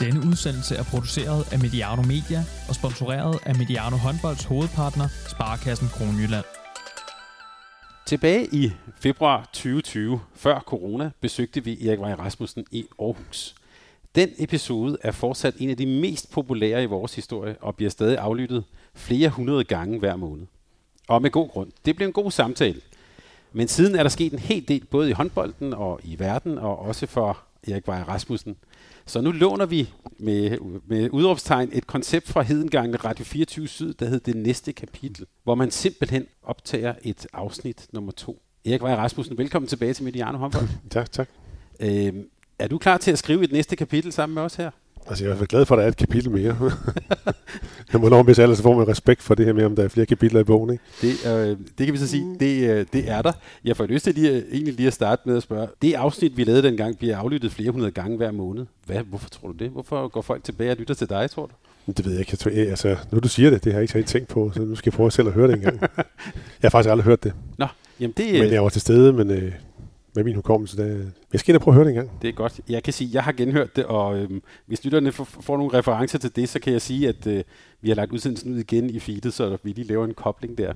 [0.00, 6.44] Denne udsendelse er produceret af Mediano Media og sponsoreret af Mediano Håndbolds hovedpartner, Sparkassen Kronjylland.
[8.06, 13.54] Tilbage i februar 2020, før corona, besøgte vi Erik Vej Rasmussen i Aarhus.
[14.14, 18.18] Den episode er fortsat en af de mest populære i vores historie og bliver stadig
[18.18, 20.46] aflyttet flere hundrede gange hver måned.
[21.08, 21.70] Og med god grund.
[21.84, 22.80] Det blev en god samtale.
[23.52, 26.78] Men siden er der sket en hel del, både i håndbolden og i verden, og
[26.78, 27.38] også for
[27.68, 28.56] Erik Vej Rasmussen.
[29.08, 34.06] Så nu låner vi med, med udråbstegn et koncept fra Hedengangene Radio 24 Syd, der
[34.06, 38.42] hedder Det Næste Kapitel, hvor man simpelthen optager et afsnit nummer to.
[38.64, 40.68] Erik Vej Rasmussen, velkommen tilbage til Mediano Håndbold.
[40.90, 41.28] tak, tak.
[41.80, 44.70] Øhm, er du klar til at skrive et næste kapitel sammen med os her?
[45.08, 46.56] Altså, jeg er glad for, at der er et kapitel mere.
[47.92, 49.88] jeg må lov hvis ellers får man respekt for det her med, om der er
[49.88, 50.70] flere kapitler i bogen.
[50.70, 50.84] Ikke?
[51.02, 53.32] Det, øh, det kan vi så sige, det, øh, det er der.
[53.64, 55.68] Jeg får lyst til lige, egentlig lige at starte med at spørge.
[55.82, 58.66] Det afsnit, vi lavede dengang, bliver aflyttet flere hundrede gange hver måned.
[58.86, 59.70] Hvad, hvorfor tror du det?
[59.70, 61.52] Hvorfor går folk tilbage og lytter til dig, tror du?
[61.92, 62.30] Det ved jeg ikke.
[62.32, 64.50] Jeg tror, jeg, altså, nu du siger det, det har jeg ikke rigtig tænkt på,
[64.54, 65.80] så nu skal jeg prøve selv at høre det engang.
[65.82, 65.88] jeg
[66.62, 67.32] har faktisk aldrig hørt det.
[67.58, 67.66] Nå,
[68.00, 68.32] jamen det...
[68.32, 69.52] Men jeg var til stede, men øh,
[70.18, 70.76] med min hukommelse.
[70.76, 72.22] Der, jeg skal og prøve at høre det en gang.
[72.22, 72.60] Det er godt.
[72.68, 75.78] Jeg kan sige, at jeg har genhørt det, og øhm, hvis lytterne får, får nogle
[75.78, 77.44] referencer til det, så kan jeg sige, at øh,
[77.80, 80.72] vi har lagt udsendelsen ud igen i feedet, så vi lige laver en kobling der.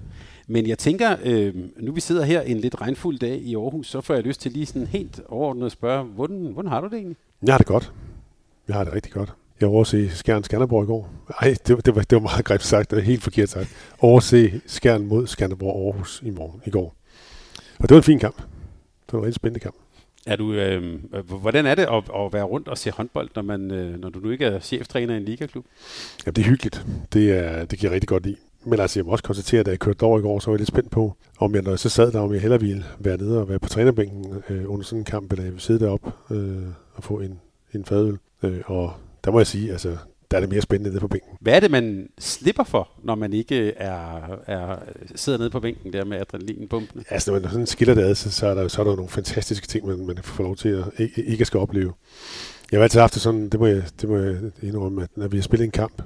[0.47, 4.01] Men jeg tænker, øh, nu vi sidder her en lidt regnfuld dag i Aarhus, så
[4.01, 6.95] får jeg lyst til lige sådan helt overordnet at spørge, hvordan, hvordan har du det
[6.95, 7.17] egentlig?
[7.43, 7.93] Jeg har det godt.
[8.69, 9.33] Jeg har det rigtig godt.
[9.61, 11.11] Jeg overse Skjern Skanderborg i går.
[11.41, 12.91] Nej, det, det, var, det var meget grimt sagt.
[12.91, 13.69] Det var helt forkert sagt.
[14.01, 16.95] Overse Skjern mod Skanderborg Aarhus i morgen, i går.
[17.79, 18.43] Og det var en fin kamp.
[19.13, 19.77] Det var en rigtig spændende kamp.
[20.27, 21.01] Er du, øh,
[21.41, 24.19] hvordan er det at, at være rundt og se håndbold, når, man, øh, når du
[24.19, 25.65] nu ikke er cheftræner i en ligaklub?
[26.27, 26.87] Ja, det er hyggeligt.
[27.13, 28.37] Det, er, det kan jeg rigtig godt lide.
[28.65, 30.55] Men altså, jeg må også konstatere, at da jeg kørte over i går, så var
[30.55, 32.85] jeg lidt spændt på, om jeg, når jeg så sad der, om jeg hellere ville
[32.99, 35.81] være nede og være på trænerbænken øh, under sådan en kamp, eller jeg ville sidde
[35.81, 36.63] deroppe øh,
[36.95, 37.41] og få en,
[37.75, 38.19] en fadøl.
[38.43, 38.93] Øh, og
[39.25, 39.97] der må jeg sige, altså,
[40.33, 41.31] der er det mere spændende nede på bænken.
[41.41, 44.77] Hvad er det, man slipper for, når man ikke er, er
[45.15, 47.05] sidder nede på bænken der med adrenalinpumpen?
[47.11, 49.09] Altså, når man sådan skiller det ad, så, så, er der, så er der nogle
[49.09, 51.93] fantastiske ting, man, man får lov til at ikke, ikke skal opleve.
[52.73, 55.29] Jeg har altid haft det sådan, det må jeg, det må jeg indrømme, at når
[55.29, 56.03] vi har spillet en kamp,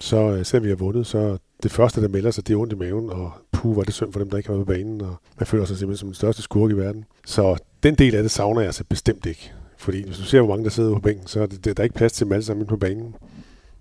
[0.00, 2.72] så øh, selvom vi har vundet, så det første, der melder sig, det er ondt
[2.72, 5.00] i maven, og puh, var det synd for dem, der ikke har været på banen,
[5.00, 7.04] og man føler sig simpelthen som den største skurk i verden.
[7.26, 9.52] Så den del af det savner jeg altså bestemt ikke.
[9.78, 11.84] Fordi hvis du ser, hvor mange der sidder på bænken, så er det, der er
[11.84, 13.14] ikke plads til dem alle sammen på banen.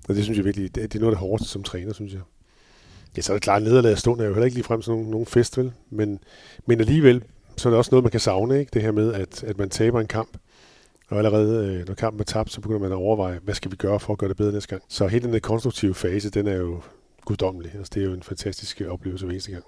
[0.09, 2.13] Og det synes jeg virkelig, det, det er noget af det hårdeste som træner, synes
[2.13, 2.22] jeg.
[3.18, 5.12] Ja, så er det klart, at nederlaget stående er jo heller ikke lige frem nogen,
[5.12, 5.72] nogen fest, vel?
[5.90, 6.19] Men,
[6.66, 7.24] men alligevel,
[7.58, 8.69] så er det også noget, man kan savne, ikke?
[8.74, 10.38] Det her med, at, at man taber en kamp.
[11.09, 13.75] Og allerede, øh, når kampen er tabt, så begynder man at overveje, hvad skal vi
[13.75, 14.84] gøre for at gøre det bedre næste gang.
[14.90, 16.81] Så hele den der konstruktive fase, den er jo
[17.25, 17.72] guddommelig.
[17.75, 19.64] Altså, det er jo en fantastisk oplevelse hver eneste gang.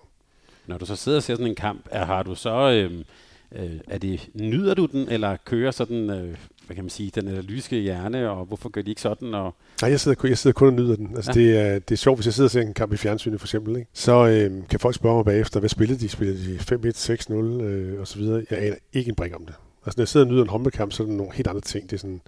[0.67, 2.71] Når du så sidder og ser sådan en kamp, er, har du så...
[2.71, 3.03] Øh
[3.55, 7.27] Øh, er det, nyder du den, eller kører sådan, øh, hvad kan man sige, den
[7.27, 9.33] analytiske hjerne, og hvorfor gør de ikke sådan?
[9.33, 11.15] Og Nej, jeg sidder, jeg sidder kun og nyder den.
[11.15, 11.39] Altså, ja.
[11.39, 13.47] det, er, det er sjovt, hvis jeg sidder og ser en kamp i fjernsynet for
[13.47, 13.89] eksempel, ikke?
[13.93, 16.09] så øh, kan folk spørge mig bagefter, hvad spillede de?
[16.09, 18.45] Spillede de 5-1, 6-0 øh, og så videre?
[18.49, 19.55] Jeg aner ikke en brik om det.
[19.85, 21.89] Altså, når jeg sidder og nyder en håndboldkamp, så er det nogle helt andre ting.
[21.89, 22.21] Det er sådan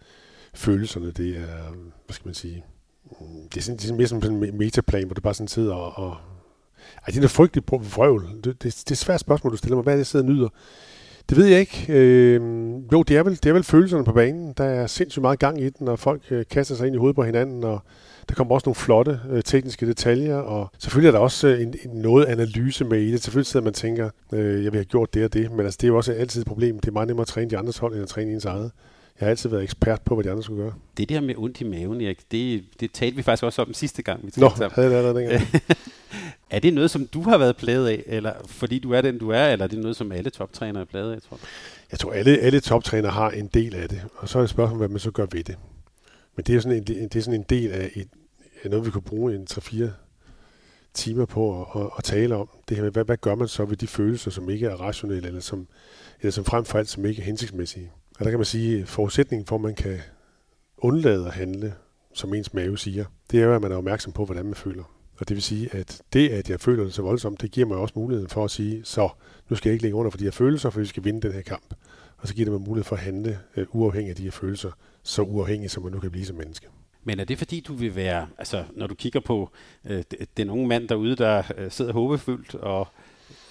[0.53, 1.71] følelserne, det er,
[2.05, 2.63] hvad skal man sige,
[3.53, 5.47] det er, sådan, det er sådan mere som sådan en metaplan, hvor du bare sådan
[5.47, 6.17] sidder og, og
[6.97, 8.27] ej, det er noget frygteligt på vrøvl.
[8.43, 9.83] Det, det, det, er et svært spørgsmål, du stiller mig.
[9.83, 10.49] Hvad er det, jeg sidder og nyder?
[11.31, 11.85] Det ved jeg ikke.
[11.89, 12.41] Øh,
[12.91, 14.53] jo, det er, vel, det er vel følelserne på banen.
[14.57, 17.15] Der er sindssygt meget gang i den, og folk øh, kaster sig ind i hovedet
[17.15, 17.79] på hinanden, og
[18.29, 21.73] der kommer også nogle flotte øh, tekniske detaljer, og selvfølgelig er der også øh, en,
[21.85, 23.23] en noget analyse med i det.
[23.23, 25.77] Selvfølgelig sidder man og tænker, øh, jeg vil have gjort det og det, men altså,
[25.81, 26.79] det er jo også altid et problem.
[26.79, 28.71] Det er meget nemmere at træne de andres hold, end at træne ens eget.
[29.21, 30.73] Jeg har altid været ekspert på, hvad de andre skulle gøre.
[30.97, 34.01] Det der med ondt i maven, Erik, det, det talte vi faktisk også om sidste
[34.01, 34.25] gang.
[34.25, 35.41] Vi Nå, havde det dengang.
[36.49, 39.29] er det noget, som du har været plaget af, eller fordi du er den, du
[39.29, 41.41] er, eller er det noget, som alle toptrænere er plaget af, tror du?
[41.91, 44.77] Jeg tror, alle, alle toptrænere har en del af det, og så er det spørgsmål,
[44.77, 45.57] hvad man så gør ved det.
[46.35, 48.07] Men det er sådan en, det er sådan en del af et,
[48.65, 49.85] noget, vi kunne bruge en 3-4
[50.93, 52.49] timer på at, at, at tale om.
[52.69, 55.27] Det her med, hvad, hvad gør man så ved de følelser, som ikke er rationelle,
[55.27, 55.67] eller som,
[56.19, 57.91] eller som frem for alt, som ikke er hensigtsmæssige.
[58.21, 59.99] Og der kan man sige, at forudsætningen for, at man kan
[60.77, 61.73] undlade at handle,
[62.13, 64.83] som ens mave siger, det er jo, at man er opmærksom på, hvordan man føler.
[65.19, 67.77] Og det vil sige, at det, at jeg føler det så voldsomt, det giver mig
[67.77, 69.09] også muligheden for at sige, så
[69.49, 71.31] nu skal jeg ikke ligge under for de her følelser, for vi skal vinde den
[71.31, 71.73] her kamp.
[72.17, 74.71] Og så giver det mig mulighed for at handle uh, uafhængigt af de her følelser,
[75.03, 76.67] så uafhængigt som man nu kan blive som menneske.
[77.03, 79.49] Men er det fordi, du vil være, altså når du kigger på
[79.85, 80.03] øh,
[80.37, 82.87] den unge mand derude, der øh, sidder håbefyldt og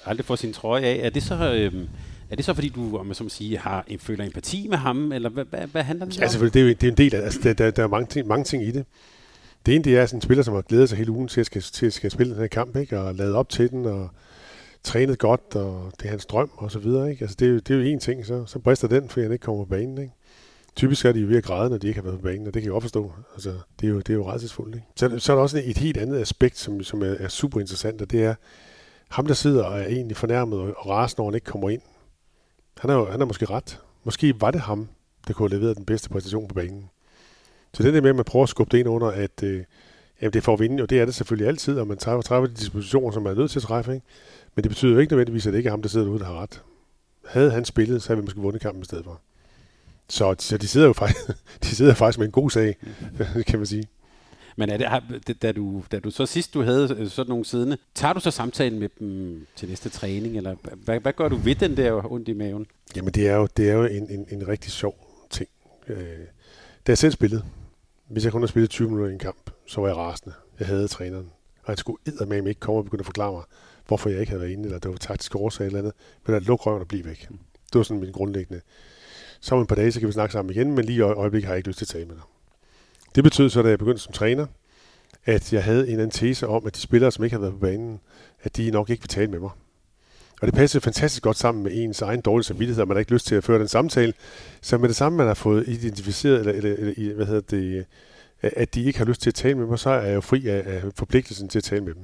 [0.04, 1.54] aldrig får sin trøje af, er det så...
[1.54, 1.88] Øh,
[2.30, 5.12] er det så, fordi du, om man så må sige, har, føler empati med ham,
[5.12, 6.22] eller hvad, hvad, hvad handler det om?
[6.22, 6.54] Ja, selvfølgelig.
[6.54, 8.26] Det er, jo, det er en del af, altså, der, der, der er mange ting,
[8.26, 8.86] mange ting i det.
[9.66, 11.46] Det ene, det er sådan en spiller, som har glædet sig hele ugen til at,
[11.46, 13.00] skal, til at skal spille den her kamp, ikke?
[13.00, 14.08] og lavet op til den, og
[14.84, 17.10] trænet godt, og det er hans drøm, og så videre.
[17.10, 17.22] Ikke?
[17.22, 19.32] Altså, det, er jo, det er jo en ting, så, så brister den, fordi han
[19.32, 19.98] ikke kommer på banen.
[19.98, 20.12] Ikke?
[20.76, 22.54] typisk er de jo ved at græde, når de ikke har været på banen, og
[22.54, 23.12] det kan jeg godt forstå.
[23.34, 24.74] Altså, det er jo, det er jo redselsfuldt.
[24.74, 24.86] Ikke?
[24.96, 28.02] Så, så er der også et helt andet aspekt, som, som er, er super interessant,
[28.02, 28.34] og det er,
[29.08, 31.82] ham der sidder og er egentlig fornærmet og rasende, når han ikke kommer ind,
[32.80, 33.80] han er jo han er måske ret.
[34.04, 34.88] Måske var det ham,
[35.28, 36.90] der kunne have leveret den bedste præstation på banen.
[37.74, 39.64] Så det der med, at man prøver at skubbe det ind under, at øh,
[40.22, 42.54] jamen det at vinde, og det er det selvfølgelig altid, og man træffer, træffer de
[42.54, 43.94] dispositioner, som man er nødt til at træffe.
[43.94, 44.06] Ikke?
[44.54, 46.26] Men det betyder jo ikke nødvendigvis, at det ikke er ham, der sidder derude, der
[46.26, 46.62] har ret.
[47.26, 49.20] Havde han spillet, så havde vi måske vundet kampen i stedet for.
[50.08, 51.26] Så, så de sidder jo faktisk,
[51.62, 52.76] de sidder faktisk med en god sag,
[53.48, 53.84] kan man sige.
[54.56, 55.02] Men er det, har,
[55.42, 58.30] da, du, da du så sidst du havde øh, sådan nogle siddende, tager du så
[58.30, 62.28] samtalen med dem til næste træning, eller hvad, hvad gør du ved den der ondt
[62.28, 62.66] i maven?
[62.96, 65.48] Jamen det er jo, det er jo en, en, en rigtig sjov ting.
[65.88, 65.96] Øh,
[66.86, 67.42] da jeg selv spillede,
[68.08, 70.34] hvis jeg kun havde spillet 20 minutter i en kamp, så var jeg rasende.
[70.58, 71.30] Jeg havde træneren.
[71.62, 73.42] Og han skulle med ikke komme og begynde at forklare mig,
[73.86, 75.92] hvorfor jeg ikke havde været inde, eller det var taktiske årsager eller andet.
[76.26, 77.28] Men at lukke røven og blive væk.
[77.72, 78.60] Det var sådan min grundlæggende.
[79.40, 81.46] Så om et par dage, så kan vi snakke sammen igen, men lige i øjeblikket
[81.46, 82.22] har jeg ikke lyst til at tale med dig.
[83.14, 84.46] Det betød så, da jeg begyndte som træner,
[85.24, 87.60] at jeg havde en anden tese om, at de spillere, som ikke havde været på
[87.60, 88.00] banen,
[88.42, 89.50] at de nok ikke ville tale med mig.
[90.40, 93.12] Og det passede fantastisk godt sammen med ens egen dårlige samvittighed, og man har ikke
[93.12, 94.12] lyst til at føre den samtale.
[94.60, 97.86] Så med det samme, man har fået identificeret, eller, eller, eller hvad hedder det,
[98.42, 100.48] at de ikke har lyst til at tale med mig, så er jeg jo fri
[100.48, 102.02] af, af forpligtelsen til at tale med dem.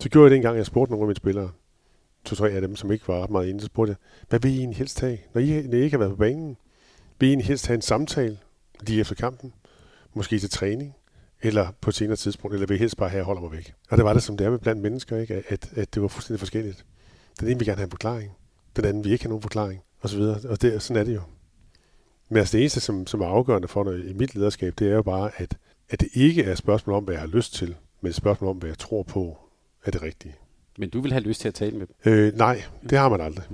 [0.00, 1.50] Så gjorde jeg det en gang, jeg spurgte nogle af mine spillere,
[2.24, 3.96] to-tre af dem, som ikke var ret meget inde, så spurgte jeg,
[4.28, 6.56] hvad vil I egentlig helst have, når I, når I ikke har været på banen?
[7.18, 8.38] Vil I egentlig helst have en samtale
[8.80, 9.52] lige efter kampen?
[10.14, 10.94] Måske til træning?
[11.42, 12.54] Eller på et senere tidspunkt?
[12.54, 13.74] Eller vil helst bare have, at jeg holder mig væk?
[13.90, 15.42] Og det var det, som det er med blandt mennesker, ikke?
[15.48, 16.84] At, at det var fuldstændig forskelligt.
[17.40, 18.32] Den ene vil gerne have en forklaring.
[18.76, 19.82] Den anden vil ikke have nogen forklaring.
[20.00, 20.40] Og så videre.
[20.48, 21.20] Og det, sådan er det jo.
[22.28, 24.94] Men altså det eneste, som, som er afgørende for noget i mit lederskab, det er
[24.94, 25.56] jo bare, at,
[25.90, 28.50] at det ikke er et spørgsmål om, hvad jeg har lyst til, men et spørgsmål
[28.50, 29.38] om, hvad jeg tror på
[29.84, 30.34] er det rigtige.
[30.78, 32.12] Men du vil have lyst til at tale med dem?
[32.12, 33.44] Øh, nej, det har man aldrig.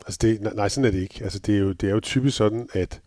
[0.00, 1.24] Altså det, nej, sådan er det ikke.
[1.24, 3.00] Altså det er jo, det er jo typisk sådan, at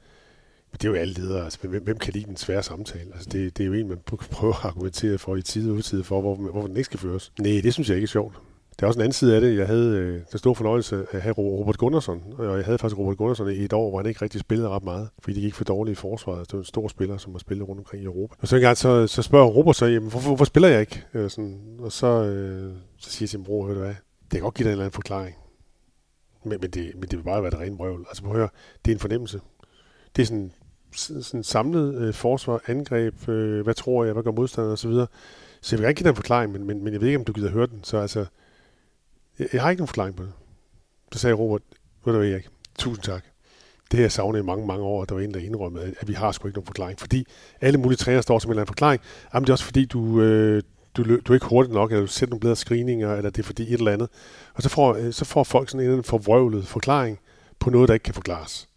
[0.74, 1.44] det er jo alle ledere.
[1.44, 3.12] Altså, hvem, hvem kan lide den svære samtale?
[3.14, 3.98] Altså, det, det er jo en, man
[4.32, 7.32] prøver at argumentere for i tid og udtid for, hvor, hvor den ikke skal føres.
[7.40, 8.36] Nej, det synes jeg ikke er sjovt.
[8.80, 9.58] Der er også en anden side af det.
[9.58, 13.18] Jeg havde øh, den store fornøjelse at have Robert Gunnarsson, og jeg havde faktisk Robert
[13.18, 15.64] Gunnarsson i et år, hvor han ikke rigtig spillede ret meget, fordi det gik for
[15.64, 16.48] dårligt i forsvaret.
[16.48, 18.36] Det var en stor spiller, som har spillet rundt omkring i Europa.
[18.40, 21.04] Og så en gang, så, så spørger Robert så, jamen, hvorfor, hvorfor spiller jeg ikke?
[21.14, 24.32] Øh, sådan, og så, øh, så siger jeg til min bror, hør du hvad, det
[24.32, 25.36] kan godt give dig en eller anden forklaring.
[26.46, 28.06] Men, men, det, men det vil bare være det rene brøvl.
[28.08, 28.50] Altså prøv at høre,
[28.86, 29.42] det er en fornemmelse.
[30.16, 30.52] Det er sådan,
[30.96, 34.92] sådan samlet øh, forsvar, angreb, øh, hvad tror jeg, hvad gør modstanderen osv.
[34.92, 35.06] Så,
[35.62, 37.26] så jeg vil ikke give dig en forklaring, men, men, men jeg ved ikke, om
[37.26, 37.84] du gider høre den.
[37.84, 38.26] Så altså,
[39.40, 40.32] jeg, jeg har ikke nogen forklaring på det.
[41.12, 41.62] Så sagde Robert,
[42.06, 42.48] ved du Erik,
[42.78, 43.24] tusind tak.
[43.92, 46.08] Det her jeg savnede i mange, mange år, at der var en, der indrømmede, at
[46.08, 47.00] vi har sgu ikke nogen forklaring.
[47.00, 47.26] Fordi
[47.62, 49.02] alle mulige træner står som en eller anden forklaring.
[49.34, 50.64] Jamen, det er også fordi, du, øh,
[50.98, 53.44] du, du er ikke hurtigt nok, eller du sætter nogle bedre screeninger, eller det er
[53.44, 54.10] fordi et eller andet.
[54.54, 57.20] Og så får, øh, så får folk sådan en eller anden forvrøvlet forklaring
[57.60, 58.69] på noget, der ikke kan forklares.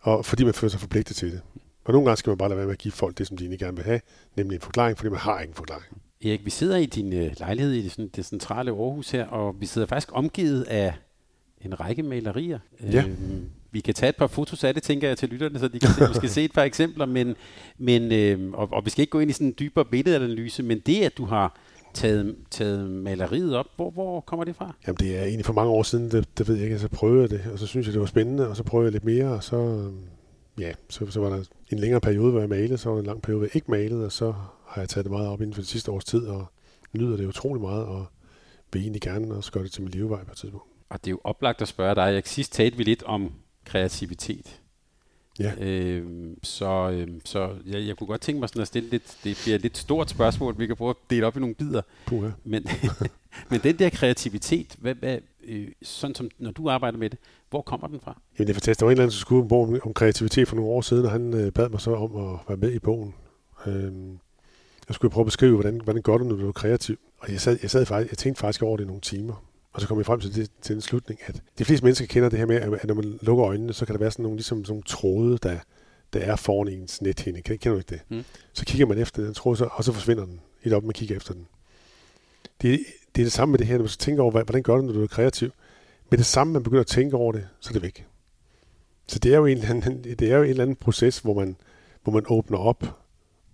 [0.00, 1.40] Og fordi man føler sig forpligtet til det.
[1.84, 3.44] Og nogle gange skal man bare lade være med at give folk det, som de
[3.44, 4.00] egentlig gerne vil have,
[4.36, 6.02] nemlig en forklaring, fordi man har ingen forklaring.
[6.24, 9.60] Erik, vi sidder i din øh, lejlighed i det, sådan, det centrale Aarhus her, og
[9.60, 10.94] vi sidder faktisk omgivet af
[11.60, 12.58] en række malerier.
[12.92, 13.04] Ja.
[13.04, 15.78] Øhm, vi kan tage et par fotos af det, tænker jeg, til lytterne, så de
[15.78, 17.36] kan se, vi skal se et par eksempler, men,
[17.78, 20.78] men, øh, og, og vi skal ikke gå ind i sådan en dybere billedanalyse, men
[20.78, 21.58] det, at du har
[21.94, 24.74] taget, taget maleriet op, hvor, hvor kommer det fra?
[24.86, 27.20] Jamen, det er egentlig for mange år siden, det, det ved jeg ikke, så prøvede
[27.20, 29.28] jeg det, og så synes jeg, det var spændende, og så prøvede jeg lidt mere,
[29.28, 29.90] og så,
[30.58, 33.06] ja, så, så var der en længere periode, hvor jeg malede, så var der en
[33.06, 34.34] lang periode, hvor jeg ikke malede, og så
[34.66, 36.46] har jeg taget det meget op inden for det sidste års tid, og
[36.92, 38.06] nyder det utrolig meget, og
[38.72, 40.66] vil egentlig gerne også gøre det til min levevej på et tidspunkt.
[40.88, 42.14] Og det er jo oplagt at spørge dig.
[42.14, 43.32] Jeg sidst talte vi lidt om
[43.64, 44.60] kreativitet.
[45.40, 45.52] Ja.
[45.60, 46.06] Øh,
[46.42, 49.54] så øh, så jeg, jeg kunne godt tænke mig sådan at stille lidt, det bliver
[49.54, 51.82] et lidt stort spørgsmål, vi kan prøve at dele op i nogle bidder.
[52.06, 52.66] Puh, Men,
[53.50, 57.18] men den der kreativitet, hvad, hvad, øh, sådan som når du arbejder med det,
[57.50, 58.20] hvor kommer den fra?
[58.38, 58.80] Jamen det er fantastisk.
[58.80, 60.80] Der var en eller anden, som skulle en bog om, om kreativitet for nogle år
[60.80, 63.14] siden, og han øh, bad mig så om at være med i bogen.
[63.66, 63.92] Øh,
[64.88, 66.96] jeg skulle prøve at beskrive, hvordan, hvordan gør du, når du er kreativ.
[67.18, 69.44] Og jeg, sad, jeg, sad faktisk, jeg tænkte faktisk over det i nogle timer.
[69.72, 72.28] Og så kom jeg frem til, det, til den slutning, at de fleste mennesker kender
[72.28, 74.64] det her med, at når man lukker øjnene, så kan der være sådan nogle, ligesom,
[74.64, 75.58] sådan nogle tråde, der,
[76.12, 77.42] der er foran ens nethinde.
[77.42, 78.00] Kender du ikke det?
[78.08, 78.24] Mm.
[78.52, 80.40] Så kigger man efter den tråd, så, og så forsvinder den.
[80.62, 81.46] Et op, man kigger efter den.
[82.62, 82.80] Det,
[83.14, 84.82] det er det samme med det her, når man så tænker over, hvordan gør du,
[84.82, 85.50] når du er kreativ.
[86.10, 88.06] Med det samme, man begynder at tænke over det, så er det væk.
[89.06, 91.34] Så det er jo en eller anden, det er jo en eller anden proces, hvor
[91.34, 91.56] man,
[92.02, 92.84] hvor man åbner op,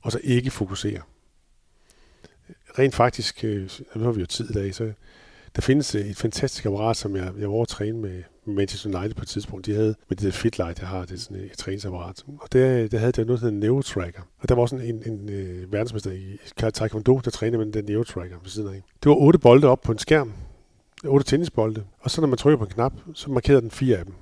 [0.02, 1.02] og så ikke fokuserer
[2.78, 4.92] rent faktisk, øh, nu har vi jo tid i dag, så
[5.56, 9.14] der findes øh, et fantastisk apparat, som jeg, jeg var at træne med Manchester United
[9.14, 9.66] på et tidspunkt.
[9.66, 12.24] De havde med det der Fitlight, jeg har, det er sådan et træningsapparat.
[12.38, 14.22] Og der, øh, der havde det noget, der hedder Neurotracker.
[14.38, 17.84] Og der var også en, en, en øh, verdensmester i Taekwondo, der trænede med den
[17.84, 18.82] Neurotracker ved siden af.
[19.02, 20.32] Det var otte bolde op på en skærm.
[21.04, 21.84] Otte tennisbolde.
[22.00, 24.14] Og så når man trykker på en knap, så markerede den fire af dem.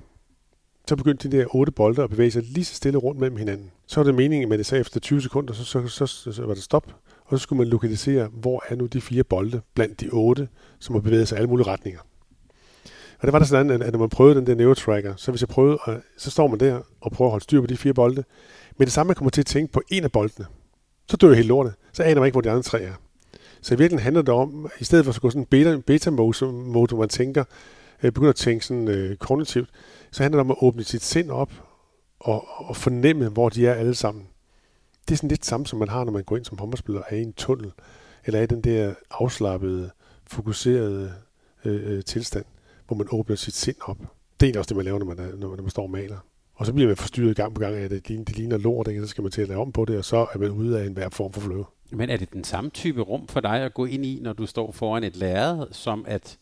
[0.87, 3.71] så begyndte de der otte bolde at bevæge sig lige så stille rundt mellem hinanden.
[3.87, 6.45] Så var det meningen, at det sagde efter 20 sekunder, så, så, så, så, så
[6.45, 10.01] var det stop, og så skulle man lokalisere, hvor er nu de fire bolde blandt
[10.01, 10.47] de otte,
[10.79, 11.99] som har bevæget sig i alle mulige retninger.
[13.19, 15.47] Og det var der sådan, at når man prøvede den der neurotracker, så hvis jeg
[15.49, 15.79] prøvede,
[16.17, 18.23] så står man der og prøver at holde styr på de fire bolde.
[18.77, 20.45] Men det samme, man kommer til at tænke på en af boldene,
[21.09, 21.73] så dør jeg helt lortet.
[21.93, 22.93] Så aner man ikke, hvor de andre tre er.
[23.61, 26.09] Så i virkeligheden handler det om, i stedet for at gå sådan en beta, beta
[26.09, 27.43] mode, mode, hvor man tænker,
[28.03, 29.69] øh, begynder at tænke sådan øh, kognitivt,
[30.11, 31.51] så handler det om at åbne sit sind op
[32.19, 34.27] og, og fornemme, hvor de er alle sammen.
[35.07, 37.07] Det er sådan lidt samme, som man har, når man går ind som håndboldspiller og
[37.09, 37.71] er i en tunnel,
[38.25, 39.91] eller er i den der afslappede,
[40.27, 41.13] fokuserede
[41.65, 42.45] øh, øh, tilstand,
[42.87, 43.97] hvor man åbner sit sind op.
[43.99, 46.17] Det er egentlig også det, man laver, når man, er, når man står og maler.
[46.55, 49.01] Og så bliver man forstyrret gang på gang af, at det det ligner lort, ikke?
[49.01, 50.85] så skal man til at lave om på det, og så er man ude af
[50.85, 51.65] enhver form for flow.
[51.91, 54.45] Men er det den samme type rum for dig at gå ind i, når du
[54.45, 56.37] står foran et lærred, som at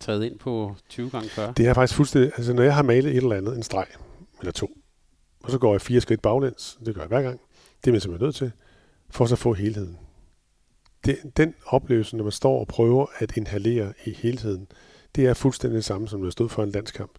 [0.00, 1.52] træde ind på 20 gange 40?
[1.56, 2.32] Det er faktisk fuldstændig...
[2.36, 3.86] Altså, når jeg har malet et eller andet, en streg
[4.40, 4.70] eller to,
[5.42, 7.40] og så går jeg fire skridt baglæns, det gør jeg hver gang,
[7.86, 8.52] det er man simpelthen nødt til,
[9.10, 9.98] for så at få helheden.
[11.04, 14.66] Det, den oplevelse, når man står og prøver at inhalere i helheden,
[15.16, 17.10] det er fuldstændig det samme, som når jeg stod for en landskamp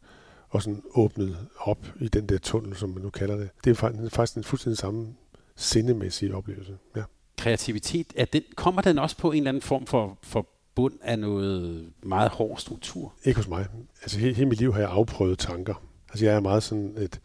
[0.49, 3.49] og sådan åbnet op i den der tunnel, som man nu kalder det.
[3.63, 5.15] Det er faktisk en fuldstændig samme
[5.55, 6.77] sindemæssige oplevelse.
[6.95, 7.03] Ja.
[7.37, 11.19] Kreativitet, er den, kommer den også på en eller anden form for, for bund af
[11.19, 13.13] noget meget hård struktur?
[13.23, 13.67] Ikke hos mig.
[14.01, 15.83] Altså hele, hele mit liv har jeg afprøvet tanker.
[16.09, 17.21] Altså jeg er meget sådan et...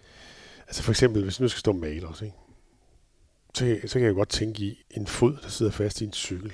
[0.66, 2.37] Altså for eksempel, hvis nu skal stå og male også, ikke?
[3.54, 6.52] Så, så kan jeg godt tænke i en fod, der sidder fast i en cykel.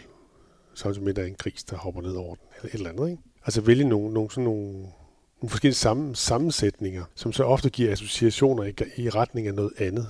[0.75, 3.23] Samtidig der er en gris, der hopper ned over den, eller et eller andet, ikke?
[3.45, 8.65] Altså vælge nogle, nogle, sådan nogle, nogle forskellige sammen, sammensætninger, som så ofte giver associationer
[8.65, 10.09] i, i retning af noget andet.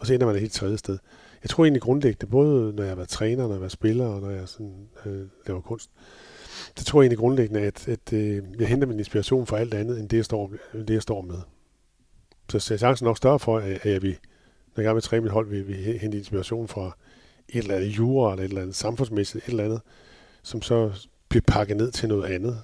[0.00, 0.98] Og så ender man et helt tredje sted.
[1.42, 4.30] Jeg tror egentlig grundlæggende, både når jeg var træner, når jeg var spiller, og når
[4.30, 5.90] jeg sådan, øh, laver kunst,
[6.78, 10.00] det tror jeg egentlig grundlæggende, at, at øh, jeg henter min inspiration fra alt andet,
[10.00, 11.38] end det, jeg står, det, jeg står med.
[12.50, 14.18] Så, så er chancen nok større for, at, at vi, jeg vil
[14.76, 16.96] med træne mit hold, vil vi hente inspiration fra
[17.48, 19.80] et eller andet jura, eller et eller andet samfundsmæssigt, et eller andet,
[20.42, 22.62] som så bliver pakket ned til noget andet.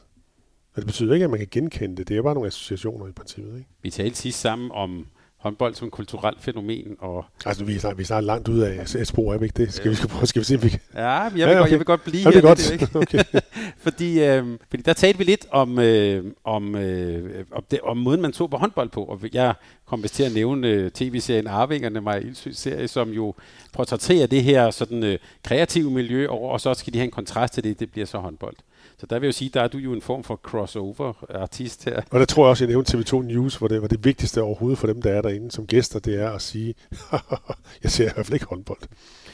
[0.72, 2.08] Og det betyder ikke, at man kan genkende det.
[2.08, 3.58] Det er bare nogle associationer i princippet.
[3.58, 3.70] Ikke?
[3.82, 5.06] Vi talte sidst sammen om
[5.46, 6.96] håndbold som kulturelt fænomen.
[6.98, 9.44] Og altså, vi er, snart, vi er snart langt ud af et spor, er vi
[9.44, 9.72] ikke det?
[9.72, 10.80] Skal, vi, skal, prøve, skal vi se, om vi kan...
[10.94, 11.58] Ja, jeg vil, ja, okay.
[11.58, 12.30] godt, jeg vil godt blive ja, her.
[12.30, 12.58] Det er godt.
[12.58, 12.98] Det, ikke?
[12.98, 13.40] okay.
[13.86, 18.22] fordi, øh, fordi der talte vi lidt om, øh, om, øh, om, det, om måden,
[18.22, 19.04] man så på håndbold på.
[19.04, 19.54] Og jeg
[19.86, 23.34] kom vist til at nævne øh, tv-serien Arvingerne, mig serie, som jo
[23.72, 27.54] portrætterer det her sådan, øh, kreative miljø, og, og så skal de have en kontrast
[27.54, 28.56] til det, det bliver så håndbold.
[28.98, 32.02] Så der vil jeg jo sige, der er du jo en form for crossover-artist her.
[32.10, 34.78] Og der tror jeg også, jeg nævnte TV2 News, hvor det var det vigtigste overhovedet
[34.78, 36.74] for dem, der er derinde som gæster, det er at sige,
[37.82, 38.78] jeg ser i hvert fald ikke håndbold.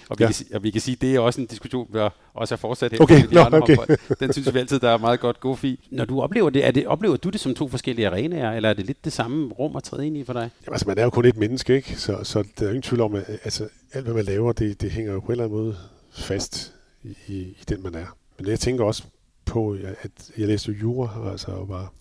[0.09, 0.33] Og vi, ja.
[0.33, 1.99] kan, og vi kan sige, det er også en diskussion, vi
[2.35, 3.01] også har fortsat her.
[3.01, 3.77] Okay, no, okay.
[4.21, 5.89] Den synes vi altid, der er meget godt god fi.
[5.91, 8.75] Når du oplever det, er det, oplever du det som to forskellige arenaer, eller er
[8.75, 10.51] det lidt det samme rum at træde ind i for dig?
[10.67, 12.01] Jamen, altså, man er jo kun et menneske, ikke?
[12.01, 14.81] Så, så der er jo ingen tvivl om, at altså, alt, hvad man laver, det,
[14.81, 15.77] det hænger jo på en eller anden måde
[16.13, 18.07] fast i, i, i den, man er.
[18.39, 19.03] Men jeg tænker også
[19.45, 19.73] på,
[20.03, 21.93] at jeg læste jura, altså og var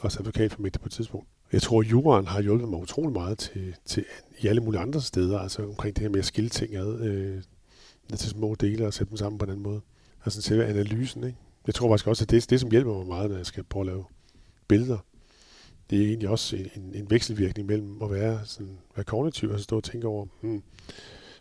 [0.00, 1.28] også advokat for mig på et tidspunkt.
[1.52, 4.04] Jeg tror, at juraen har hjulpet mig utrolig meget til, til,
[4.40, 7.42] i alle mulige andre steder, altså omkring det her med at skille ting ad øh,
[8.16, 9.80] til små dele og sætte dem sammen på den måde.
[10.24, 11.38] Altså selve analysen, ikke?
[11.66, 13.64] Jeg tror faktisk også, at det er det, som hjælper mig meget, når jeg skal
[13.64, 14.04] prøve at lave
[14.68, 14.98] billeder.
[15.90, 19.62] Det er egentlig også en, en vekselvirkning mellem at være, sådan, være kognitiv og så
[19.62, 20.62] stå og tænke over, hmm,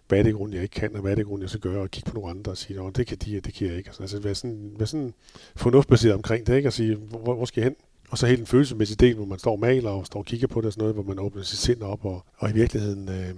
[0.10, 1.82] hvad er det grund, jeg ikke kan, og hvad er det grund, jeg skal gøre,
[1.82, 3.90] og kigge på nogle andre og sige, det kan de, og det kan jeg ikke.
[4.00, 5.14] Altså være sådan, være sådan
[5.56, 6.70] fornuftbaseret omkring det, ikke?
[6.70, 7.76] Og sige, hvor, hvor skal jeg hen?
[8.10, 10.48] Og så helt den følelsesmæssige del, hvor man står og maler og står og kigger
[10.48, 13.10] på det og sådan noget, hvor man åbner sit sind op, og, og i virkeligheden
[13.10, 13.34] øh,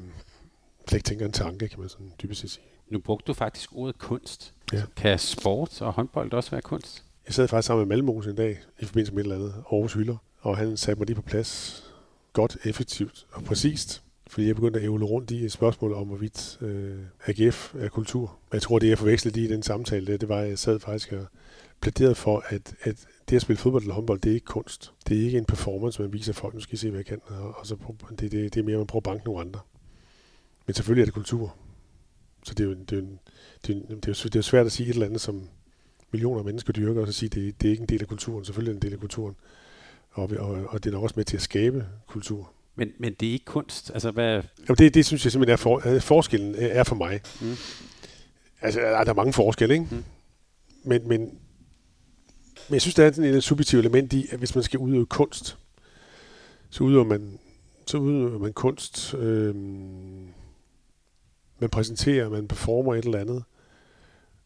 [0.87, 2.65] slet ikke tænker en tanke, kan man sådan dybest set sige.
[2.89, 4.53] Nu brugte du faktisk ordet kunst.
[4.73, 4.81] Ja.
[4.95, 7.03] Kan sport og håndbold også være kunst?
[7.27, 9.93] Jeg sad faktisk sammen med Malmos en dag i forbindelse med et eller andet Aarhus
[9.93, 11.83] Hylder, og han satte mig lige på plads
[12.33, 16.57] godt, effektivt og præcist fordi jeg begyndte at ævle rundt i et spørgsmål om, hvorvidt
[16.61, 18.37] øh, AGF er kultur.
[18.53, 20.79] Jeg tror, det jeg forvekslede lige i den samtale, det, det var, at jeg sad
[20.79, 21.25] faktisk og
[21.81, 24.93] plæderede for, at, at det at spille fodbold eller håndbold, det er ikke kunst.
[25.07, 27.21] Det er ikke en performance, man viser folk, nu skal I se, hvad jeg kan.
[27.25, 27.75] Og, og så
[28.09, 29.59] det, det, det er mere, man prøver at banke nogle andre.
[30.67, 31.55] Men selvfølgelig er det kultur.
[32.43, 33.07] Så det er jo, det er jo,
[33.67, 35.49] det er, det er, det er jo svært at sige et eller andet, som
[36.11, 38.07] millioner af mennesker dyrker, og så sige, at det, det er ikke en del af
[38.07, 38.45] kulturen.
[38.45, 39.35] Selvfølgelig er det en del af kulturen.
[40.11, 42.53] Og, og, og det er nok også med til at skabe kultur.
[42.75, 43.91] Men, men det er ikke kunst?
[43.93, 44.43] Altså, hvad...
[44.67, 47.21] Jamen, det, det synes jeg simpelthen er for, øh, forskellen øh, er for mig.
[47.41, 47.55] Mm.
[48.61, 49.87] Altså, der er mange forskelle, ikke?
[49.91, 50.03] Mm.
[50.83, 54.63] Men, men, men jeg synes, der er sådan et subjektivt element i, at hvis man
[54.63, 55.57] skal udøve kunst,
[56.69, 57.39] så udøver man,
[57.85, 59.55] så udøver man kunst, øh,
[61.59, 63.43] man præsenterer, man performer et eller andet,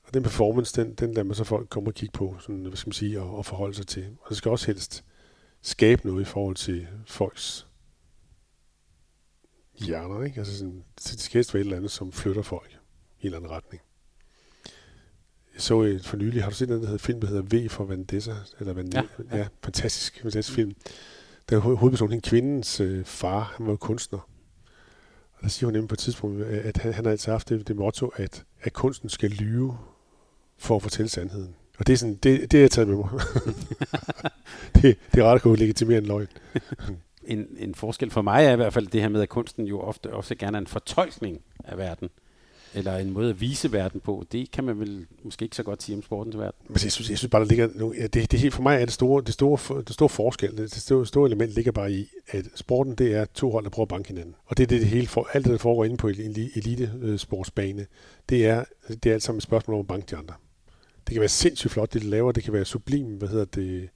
[0.04, 2.78] og den performance, den, den lader man så folk komme og kigge på, sådan, hvad
[2.78, 4.06] skal man sige, og, og forholde sig til.
[4.22, 5.04] Og det skal også helst
[5.62, 7.68] skabe noget i forhold til folks
[9.78, 10.40] hjerner, ikke?
[10.40, 13.26] Altså sådan, så det skal helst være et eller andet, som flytter folk i en
[13.26, 13.82] eller anden retning.
[15.54, 17.70] Jeg så et for nylig, har du set den, der hedder film, der hedder V
[17.70, 18.36] for Vendetta?
[18.60, 19.04] Eller Vendetta?
[19.20, 19.48] Ja, Ja, ja.
[19.64, 20.76] fantastisk, fantastisk film.
[21.50, 24.20] Der er ho- hovedpersonen, kvindens øh, far, han var kunstner.
[25.34, 27.68] Og der siger hun nemlig på et tidspunkt, at han, han har altid haft det,
[27.68, 29.78] det motto, at, at kunsten skal lyve
[30.58, 31.56] for at fortælle sandheden.
[31.78, 33.10] Og det er, sådan, det, det er jeg taget med mig.
[34.76, 36.28] det, det er ret at kunne legitimere en løgn.
[37.28, 39.80] En, en forskel for mig er i hvert fald det her med, at kunsten jo
[39.80, 42.10] ofte også gerne er en fortolkning af verden.
[42.74, 44.26] Eller en måde at vise verden på.
[44.32, 46.60] Det kan man vel måske ikke så godt sige om sportens verden.
[46.68, 48.82] Men jeg synes, jeg synes bare, der ligger nogle, ja, det, det, helt- for mig
[48.82, 51.92] er det store, det store, det store forskel, det, det store, store element ligger bare
[51.92, 54.36] i, at sporten, det er to hold, der prøver at banke hinanden.
[54.46, 57.82] Og det er det, det hele, for, alt det, der foregår inde på en elite-sportsbane,
[57.82, 57.88] øh,
[58.30, 60.34] det er, det er alt sammen et spørgsmål om at banke de andre.
[61.08, 63.90] Det kan være sindssygt flot, det de laver, det kan være sublim, hvad hedder det,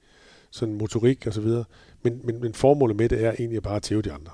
[0.51, 1.63] sådan motorik og så videre,
[2.03, 4.31] men, men, men formålet med det er egentlig bare at tæve de andre.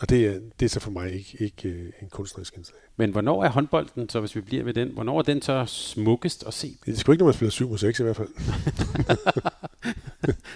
[0.00, 2.80] Og det er, det er så for mig ikke, ikke øh, en kunstnerisk indslag.
[2.96, 6.44] Men hvornår er håndbolden, så hvis vi bliver ved den, hvornår er den så smukkest
[6.46, 6.76] at se?
[6.86, 8.28] Det er sgu ikke, når man spiller 7 mod 6 i hvert fald.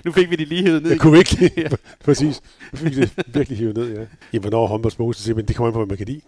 [0.04, 0.90] Nu fik vi de lige hævet ned.
[0.90, 1.76] Jeg kunne ikke lide.
[2.04, 2.40] Præcis.
[2.72, 4.06] Jeg fik det virkelig hivet ned, ja.
[4.32, 6.06] I hvornår er håndbold smukkest at se, men det kommer an på, hvad man kan
[6.06, 6.20] lide.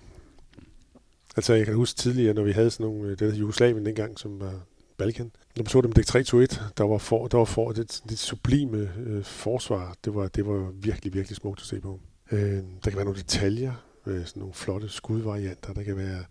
[1.37, 4.19] Altså, jeg kan huske tidligere, når vi havde sådan nogle, øh, det hed Jugoslavien dengang,
[4.19, 4.55] som var
[4.99, 5.33] Balkan.
[5.57, 8.03] Når man så dem dæk 3 2 1 der var for, der var for det,
[8.09, 12.01] det sublime øh, forsvar, det var, det var virkelig, virkelig smukt at se på.
[12.33, 12.41] Øh,
[12.85, 13.73] der kan være nogle detaljer,
[14.07, 16.25] øh, sådan nogle flotte skudvarianter, der kan være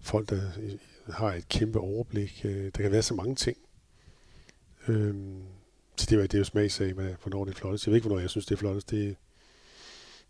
[0.00, 0.72] folk, der øh,
[1.08, 2.40] har et kæmpe overblik.
[2.44, 3.56] Øh, der kan være så mange ting.
[4.88, 5.14] Øh,
[5.96, 7.86] så det, var, det er jo smagsag, med, hvornår det er flottest.
[7.86, 8.90] Jeg ved ikke, hvornår jeg synes, det er flottest.
[8.90, 9.16] Det,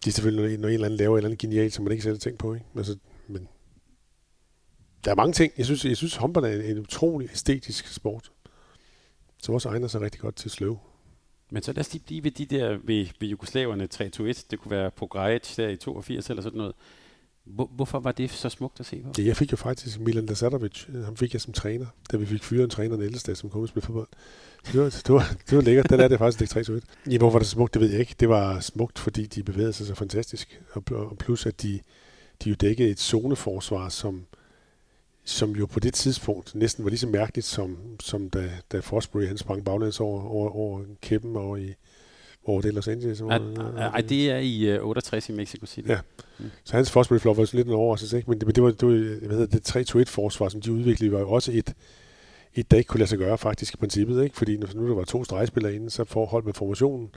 [0.05, 1.85] det er selvfølgelig, når en, når en eller anden laver et eller andet genialt, som
[1.85, 2.55] man ikke selv har tænkt på.
[2.55, 2.67] Ikke?
[2.76, 2.97] Altså,
[3.29, 3.49] men
[5.04, 5.52] der er mange ting.
[5.58, 8.32] Jeg synes, jeg synes håndbold er en, en utrolig æstetisk sport,
[9.42, 10.78] som også egner sig rigtig godt til slow.
[11.50, 14.44] Men så lad os lige blive ved de der ved, ved jugoslaverne 3-2-1.
[14.50, 16.74] Det kunne være Pograjic der i 82 eller sådan noget.
[17.44, 19.12] Hvor, hvorfor var det så smukt at se på?
[19.18, 22.26] Ja, jeg fik jo faktisk Milan Lazarovic, øh, ham fik jeg som træner, da vi
[22.26, 24.09] fik fyret en træner, Nielsted, som kom og spille fodbold.
[24.66, 25.90] Det var, det var, det var lækkert.
[25.90, 28.00] Der lærte jeg faktisk dæk 3 1 Ja, hvorfor var det smukt, det ved jeg
[28.00, 28.14] ikke.
[28.20, 30.62] Det var smukt, fordi de bevægede sig så fantastisk.
[30.72, 31.81] Og, og plus, at de,
[32.44, 34.26] de jo dækkede et zoneforsvar, som,
[35.24, 39.26] som jo på det tidspunkt næsten var lige så mærkeligt, som, som da, da Fosbury
[39.26, 41.74] han sprang baglæns over, over, over kæppen over i
[42.46, 43.20] over det Los Angeles.
[43.20, 43.38] Ej,
[43.76, 45.88] ej, det er i uh, 68 i Mexico City.
[45.88, 45.98] Ja.
[46.64, 48.30] Så hans Fosbury flop var lidt en overraskelse, ikke?
[48.30, 51.20] men det, men det var, det, var hvad hedder det 3-2-1-forsvar, som de udviklede, var
[51.20, 51.74] jo også et,
[52.54, 54.37] et, der ikke kunne lade sig gøre faktisk i princippet, ikke?
[54.37, 57.10] fordi når nu der var to stregspillere inde, så får holdt med formationen,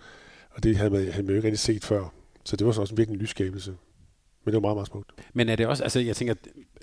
[0.52, 2.14] og det havde man, havde man jo ikke rigtig set før.
[2.44, 3.74] Så det var så også virkelig en lysskabelse.
[4.48, 5.12] Men det var meget, meget smukt.
[5.34, 6.34] Men er det også, altså jeg tænker,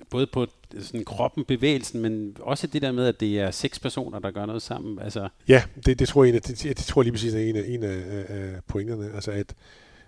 [0.09, 0.47] både på
[0.79, 4.45] sådan kroppen, bevægelsen, men også det der med, at det er seks personer, der gør
[4.45, 4.99] noget sammen.
[4.99, 7.39] Altså, Ja, det, det, tror jeg, en af- det, det tror jeg lige præcis er
[7.39, 9.11] en af, en af, af, pointerne.
[9.15, 9.53] Altså at,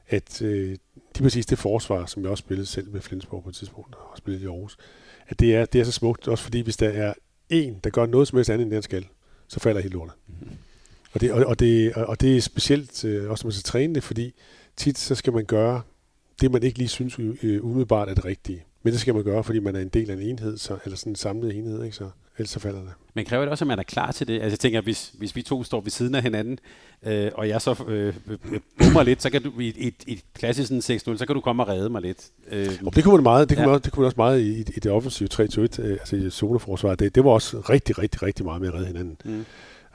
[0.07, 0.67] at øh,
[1.15, 4.17] lige præcis det forsvar, som jeg også spillede selv med Flensborg på et tidspunkt, og
[4.17, 4.77] spillede i Aarhus,
[5.27, 7.13] at det er, det er så smukt, også fordi hvis der er
[7.49, 9.05] en, der gør noget som helst andet, end det han skal,
[9.47, 10.15] så falder helt lortet.
[11.13, 13.63] Og det, og, og, det, og- og det er specielt øh, også, når man skal
[13.63, 14.33] træne det, fordi
[14.75, 15.81] tit så skal man gøre
[16.41, 18.63] det, man ikke lige synes øh, umiddelbart er det rigtige.
[18.83, 20.97] Men det skal man gøre, fordi man er en del af en enhed, så, eller
[20.97, 21.95] sådan en samlet enhed, ikke?
[21.95, 22.91] Så, ellers så falder det.
[23.13, 24.33] men kræver det også, at man er klar til det?
[24.33, 26.59] Altså jeg tænker, hvis, hvis vi to står ved siden af hinanden,
[27.05, 30.67] øh, og jeg så øh, øh, bummer lidt, så kan du i et, et, klassisk
[30.67, 32.27] sådan 6-0, så kan du komme og redde mig lidt.
[32.51, 33.67] Øh, Og det kunne man meget, det kunne, ja.
[33.67, 35.39] man, også, det kunne man også meget i, i det offensive 3-1,
[35.81, 36.99] øh, altså i zoneforsvaret.
[36.99, 39.17] Det, det var også rigtig, rigtig, rigtig meget med at redde hinanden.
[39.25, 39.45] mm.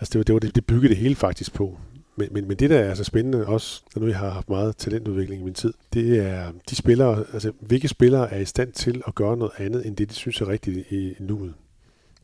[0.00, 1.78] Altså det, var, det, var det, det byggede det hele faktisk på.
[2.16, 4.77] Men, men, men det, der er altså spændende, også når nu jeg har haft meget
[4.77, 9.03] talentudvikling i min tid, det er de spillere, altså hvilke spillere er i stand til
[9.07, 11.55] at gøre noget andet, end det, de synes er rigtigt i, nuet.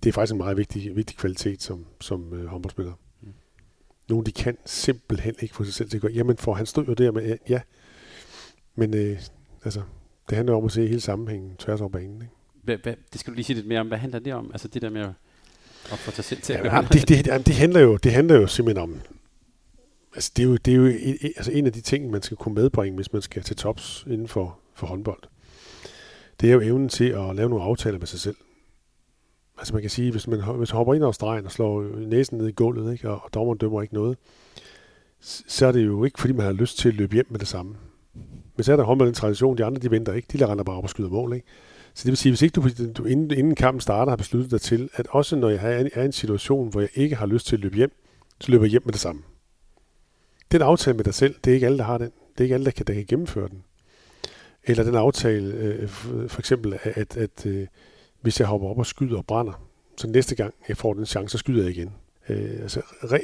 [0.02, 2.92] Det er faktisk en meget vigtig, vigtig kvalitet som, som øh, håndboldspiller.
[3.22, 3.28] Mm.
[4.08, 6.12] Nogle, de kan simpelthen ikke få sig selv til at gøre.
[6.12, 7.60] Jamen, for han stod jo der med, ja,
[8.74, 9.18] men øh,
[9.64, 9.80] altså,
[10.28, 12.22] det handler om at se hele sammenhængen tværs over banen.
[12.22, 12.34] Ikke?
[12.68, 13.88] hvad, hvad, det skal du lige sige lidt mere om.
[13.88, 14.50] Hvad handler det om?
[14.52, 15.10] Altså det der med at,
[15.92, 17.08] at få sig selv til at Ja, gøre men, noget.
[17.08, 19.00] det, det, jamen, det, handler jo, det handler jo simpelthen om,
[20.18, 22.36] altså det er jo, det er jo en, altså en af de ting, man skal
[22.36, 25.22] kunne medbringe, hvis man skal til tops inden for, for håndbold.
[26.40, 28.36] Det er jo evnen til at lave nogle aftaler med sig selv.
[29.58, 32.38] Altså man kan sige, hvis man, hvis man hopper ind over stregen og slår næsen
[32.38, 34.18] ned i gulvet, ikke, og, og dommeren dømmer ikke noget,
[35.20, 37.48] så er det jo ikke, fordi man har lyst til at løbe hjem med det
[37.48, 37.76] samme.
[38.56, 40.64] Men så er der håndbold en tradition, de andre de venter ikke, de lader render
[40.64, 41.32] bare op og skyder mål.
[41.32, 41.46] Ikke?
[41.94, 44.60] Så det vil sige, hvis ikke du, du inden, inden kampen starter har besluttet dig
[44.60, 47.56] til, at også når jeg er i en situation, hvor jeg ikke har lyst til
[47.56, 47.92] at løbe hjem,
[48.40, 49.22] så løber jeg hjem med det samme.
[50.52, 52.06] Den aftale med dig selv, det er ikke alle, der har den.
[52.06, 53.64] Det er ikke alle, der kan, der kan gennemføre den.
[54.64, 55.88] Eller den aftale, øh,
[56.28, 57.66] for eksempel, at, at, at øh,
[58.20, 61.32] hvis jeg hopper op og skyder og brænder, så næste gang jeg får den chance,
[61.32, 61.92] så skyder jeg igen.
[62.28, 63.20] Øh, altså, re,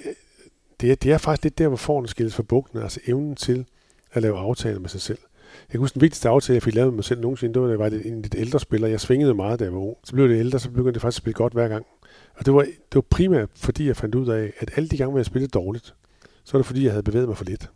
[0.81, 3.67] det, er, det er faktisk lidt der, hvor forne skilles fra bukkene, altså evnen til
[4.13, 5.19] at lave aftaler med sig selv.
[5.63, 7.69] Jeg kan huske, den vigtigste aftale, jeg fik lavet med mig selv nogensinde, det var,
[7.69, 8.89] da jeg var en lidt ældre spiller.
[8.89, 9.97] Jeg svingede meget, da jeg var ung.
[10.05, 11.87] Så blev det ældre, så begyndte det faktisk at spille godt hver gang.
[12.35, 15.11] Og det var, det var primært, fordi jeg fandt ud af, at alle de gange,
[15.11, 15.95] hvor jeg spillede dårligt,
[16.45, 17.71] så var det fordi, jeg havde bevæget mig for lidt.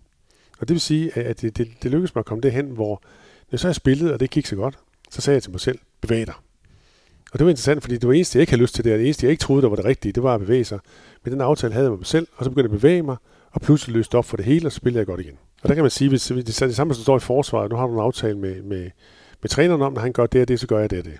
[0.61, 3.03] Og det vil sige, at det, det, det lykkedes mig at komme derhen, hvor
[3.51, 4.79] når så jeg spillede, og det gik så godt,
[5.11, 6.35] så sagde jeg til mig selv, bevæg dig.
[7.33, 8.99] Og det var interessant, fordi det var eneste, jeg ikke havde lyst til det, og
[8.99, 10.79] det eneste, jeg ikke troede, der var det rigtige, det var at bevæge sig.
[11.25, 13.17] Men den aftale havde jeg med mig selv, og så begyndte jeg at bevæge mig,
[13.51, 15.39] og pludselig løste op for det hele, og så spillede jeg godt igen.
[15.63, 17.77] Og der kan man sige, hvis det er det samme, som står i forsvaret, nu
[17.77, 18.91] har du en aftale med, med,
[19.43, 21.19] med træneren om, når han gør det og det, så gør jeg det og det.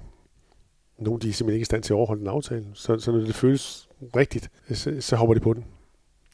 [0.99, 2.67] Nogle de er simpelthen ikke i stand til at overholde den aftale.
[2.75, 5.65] Så, så når det føles rigtigt, så, så hopper de på den.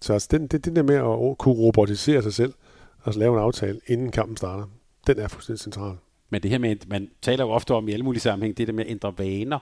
[0.04, 2.54] Så altså, den, det, det der med at kunne robotisere sig selv,
[3.00, 4.66] og så lave en aftale, inden kampen starter,
[5.06, 5.96] den er fuldstændig central.
[6.30, 8.72] Men det her med, man taler jo ofte om i alle mulige sammenhæng, det der
[8.72, 9.58] med at ændre vaner,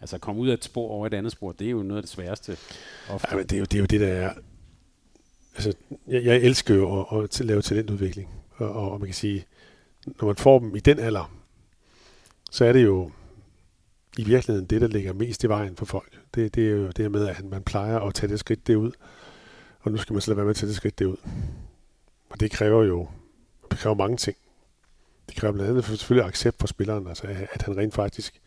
[0.00, 1.96] altså at komme ud af et spor over et andet spor, det er jo noget
[1.96, 2.56] af det sværeste.
[3.10, 3.28] Ofte.
[3.30, 4.30] Ja, men det er, jo, det er jo det, der er...
[5.54, 5.72] Altså,
[6.06, 9.44] jeg, jeg elsker jo at, at, at lave talentudvikling, og, og, og man kan sige,
[10.06, 11.36] når man får dem i den alder,
[12.50, 13.10] så er det jo
[14.18, 16.18] i virkeligheden det, der ligger mest i vejen for folk.
[16.34, 18.92] Det, det er jo det med, at man plejer at tage det skridt derud,
[19.86, 21.16] og nu skal man slet være med til at tage det skridt derud.
[22.30, 23.08] Og det kræver jo
[23.70, 24.36] det kræver mange ting.
[25.28, 28.40] Det kræver blandt andet selvfølgelig accept for spilleren, altså at han rent faktisk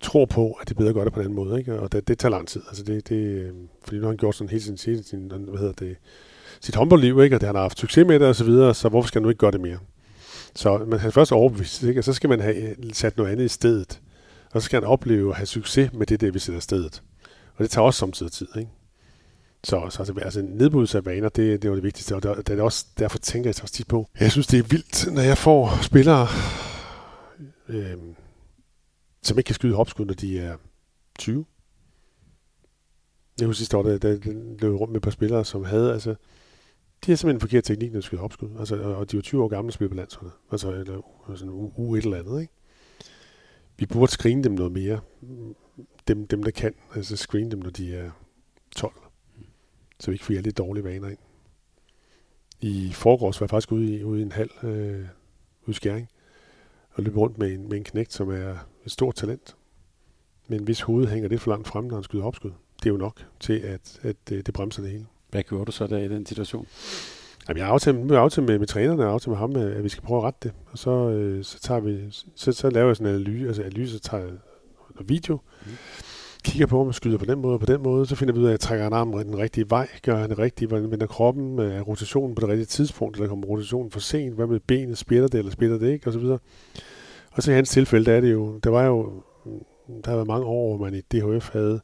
[0.00, 1.58] tror på, at det er bedre at gøre det på den måde.
[1.58, 1.80] Ikke?
[1.80, 2.62] Og det, det tager lang tid.
[2.68, 3.52] Altså det, det, øh,
[3.84, 5.96] fordi nu har han gjort sådan hele sin, sin, sin hvad hedder det,
[6.60, 7.36] sit håndboldliv, ikke?
[7.36, 9.22] og det, han har haft succes med det og så videre, så hvorfor skal han
[9.22, 9.78] nu ikke gøre det mere?
[10.54, 12.00] Så man har først overbevist, ikke?
[12.00, 14.00] og så skal man have øh, sat noget andet i stedet.
[14.50, 17.02] Og så skal han opleve at have succes med det, det vi sætter i stedet.
[17.56, 18.48] Og det tager også samtidig tid.
[18.58, 18.70] Ikke?
[19.64, 22.58] Så, så altså, altså nedbrydelse af vaner, det, det var det vigtigste, og det, det
[22.58, 24.08] er også, derfor tænker jeg også tit på.
[24.20, 26.26] Jeg synes, det er vildt, når jeg får spillere,
[27.68, 27.96] øh,
[29.22, 30.56] som ikke kan skyde hopskud, når de er
[31.18, 31.44] 20.
[33.40, 34.18] Jeg husker sidste år, da jeg
[34.58, 36.10] løb rundt med et par spillere, som havde, altså,
[37.04, 38.48] de har simpelthen en forkert teknik, når de skyder hopskud.
[38.58, 40.32] Altså, og de var 20 år gamle og spillede på landsholdet.
[40.52, 41.00] Altså, eller
[41.34, 42.52] sådan u, u et eller andet, ikke?
[43.78, 45.00] Vi burde screene dem noget mere.
[46.08, 48.10] Dem, dem der kan, altså screene dem, når de er
[48.76, 49.05] 12
[50.00, 51.18] så vi ikke får alle de dårlige vaner ind.
[52.60, 55.06] I forgårs var jeg faktisk ude i, ude i en halv øh,
[55.66, 56.08] udskæring,
[56.92, 58.54] og løb rundt med en, med en knægt, som er
[58.86, 59.56] et stort talent.
[60.48, 62.96] Men hvis hovedet hænger lidt for langt frem, når han skyder opskud, det er jo
[62.96, 65.06] nok til, at, at det, øh, det bremser det hele.
[65.30, 66.66] Hvad gjorde du så der i den situation?
[67.48, 69.84] Jamen, jeg har aftalt, nu er aftalt med, med trænerne, og aftalt med ham, at
[69.84, 70.52] vi skal prøve at rette det.
[70.66, 73.98] Og så, øh, så, tager vi, så, så laver jeg sådan en analyse, altså analyse,
[73.98, 74.32] tager jeg
[75.08, 75.72] video, mm
[76.46, 78.40] kigger på om man skyder på den måde og på den måde, så finder vi
[78.40, 80.90] ud af, at jeg trækker en arm den rigtige vej, gør han det rigtige, hvordan
[80.90, 84.46] vender kroppen, øh, er rotationen på det rigtige tidspunkt, eller kommer rotationen for sent, hvad
[84.46, 86.38] med benet, spiller det eller spiller det ikke, og så videre.
[87.30, 90.16] Og så i hans tilfælde, der er det jo, der var jo, mm, der har
[90.16, 91.80] været mange år, hvor man i DHF havde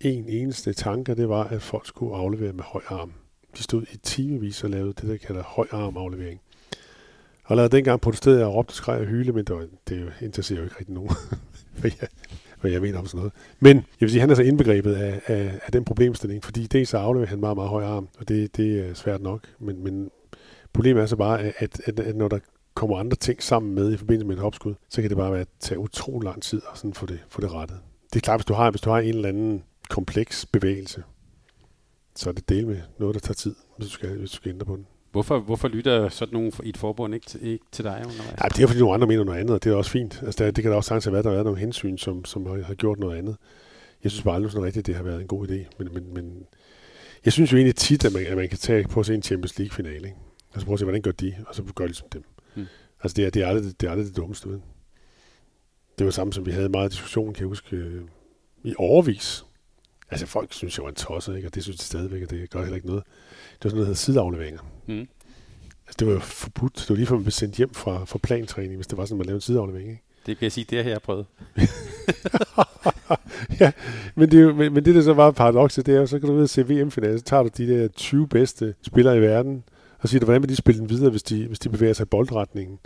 [0.00, 3.12] en eneste tanke, det var, at folk skulle aflevere med høj arm.
[3.56, 6.40] De stod i timevis og lavede det, der kalder høj arm aflevering.
[7.44, 10.58] Og lavede dengang protesterede jeg og råbte, skreg og hyle, men det, var, det interesserer
[10.58, 11.10] jo ikke rigtig nogen.
[11.78, 12.08] For jeg,
[12.66, 13.32] hvad jeg mener om sådan noget.
[13.60, 16.88] Men jeg vil sige, han er så indbegrebet af, af, af den problemstilling, fordi det
[16.88, 19.40] så afleverer han meget, meget høj arm, og det, det er svært nok.
[19.58, 20.10] Men, men
[20.72, 22.38] problemet er så bare, at, at, at når der
[22.74, 25.40] kommer andre ting sammen med i forbindelse med et hopskud, så kan det bare være
[25.40, 27.78] at tage utrolig lang tid at sådan få det, få det rettet.
[28.12, 31.02] Det er klart, hvis du har, hvis du har en eller anden kompleks bevægelse,
[32.16, 34.50] så er det del med noget, der tager tid, hvis du skal, hvis du skal
[34.50, 34.86] ændre på den.
[35.12, 38.38] Hvorfor, hvorfor lytter sådan nogen i et forbund ikke til, ikke til dig undervejs?
[38.42, 40.22] Ja, det er fordi nogle andre mener noget andet, og det er også fint.
[40.22, 42.24] Altså, der, det kan da også sagtens have været, der har været nogle hensyn, som,
[42.24, 43.36] som har, har gjort noget andet.
[44.04, 45.64] Jeg synes bare aldrig sådan rigtigt, det har været en god idé.
[45.78, 46.46] Men, men, men
[47.24, 49.22] jeg synes jo egentlig tit, at man, at man kan tage på at se en
[49.22, 49.96] Champions League-finale.
[49.96, 50.16] Ikke?
[50.54, 52.22] Altså prøve at se, hvordan gør de, og så gør de som dem.
[52.54, 52.66] Hmm.
[53.02, 54.48] Altså det er, det, er aldrig, det er aldrig det dummeste.
[54.48, 54.62] Uden.
[55.98, 58.02] Det var samme, som vi havde meget diskussion, kan jeg huske, øh,
[58.64, 59.44] i overvis.
[60.10, 61.48] Altså folk synes, jeg var en tosset, ikke?
[61.48, 63.02] og det synes de stadigvæk, og det gør heller ikke noget.
[63.58, 64.60] Det var sådan noget, der hedder sideafleveringer.
[64.86, 65.08] Mm.
[65.86, 66.74] Altså, det var jo forbudt.
[66.74, 69.18] Det var lige for, man blev sendt hjem fra, fra plantræning, hvis det var sådan,
[69.18, 69.88] man lavede en sideaflevering.
[69.88, 70.02] Ikke?
[70.26, 71.26] Det kan jeg sige, det her jeg prøvet.
[73.60, 73.72] ja,
[74.14, 76.18] men det, er jo, men, men det, der så var paradokset, det er jo, så
[76.18, 79.20] kan du ved at se VM-finalen, så tager du de der 20 bedste spillere i
[79.20, 79.64] verden,
[79.98, 82.04] og siger du, hvordan vil de spille den videre, hvis de, hvis de bevæger sig
[82.04, 82.78] i boldretningen?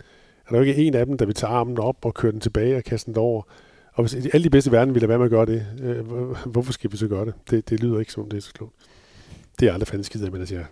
[0.47, 2.39] Er der jo ikke en af dem, der vil tage armen op og køre den
[2.39, 3.41] tilbage og kaste den over?
[3.93, 6.05] Og hvis alle de bedste i verden vil lade være med at gøre det, øh,
[6.45, 7.33] hvorfor skal vi så gøre det?
[7.51, 7.69] det?
[7.69, 8.73] Det lyder ikke som, det er så klogt.
[9.59, 10.63] Det er aldrig fandme skidt men altså,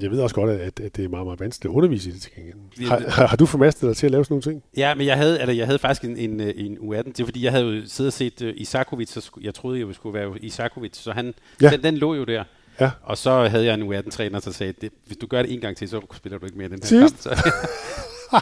[0.00, 2.22] jeg ved også godt, at, at det er meget, meget vanskeligt at undervise i det
[2.22, 2.88] til gengæld.
[2.88, 4.62] Har, har, har du formastet dig til at lave sådan nogle ting?
[4.76, 7.02] Ja, men jeg havde, eller jeg havde faktisk en, en, en U18.
[7.02, 9.94] Det er fordi, jeg havde jo siddet og set uh, Isakovic, så jeg troede, jeg
[9.94, 11.70] skulle være Isakovic, så han, ja.
[11.70, 12.44] den, den lå jo der.
[12.80, 12.90] Ja.
[13.02, 15.76] Og så havde jeg en U18-træner, der sagde, det, hvis du gør det en gang
[15.76, 17.28] til, så spiller du ikke mere den her Sidst.
[17.28, 17.36] kamp.
[17.36, 18.40] Så,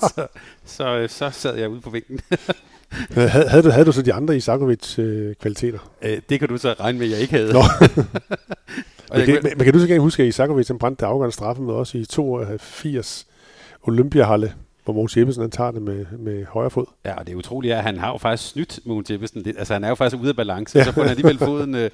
[0.16, 0.26] så,
[0.64, 2.20] så, så sad jeg ude på vinken.
[3.10, 5.78] havde, havde, du, havde du så de andre Isakovic-kvaliteter?
[6.02, 7.54] Øh, det kan du så regne med, at jeg ikke havde.
[9.18, 11.62] men, kan, men, men kan du så gerne huske, at Isakovic brændte det afgørende straffe
[11.62, 13.26] med os i 82
[13.82, 14.52] Olympiahalle
[14.84, 16.86] hvor Mogens Jeppesen han tager det med, med højre fod.
[17.04, 19.58] Ja, og det er utroligt, at han har jo faktisk snydt Mogens Jeppesen lidt.
[19.58, 20.84] Altså, han er jo faktisk ude af balance, ja.
[20.84, 21.90] så får han alligevel foden, øh,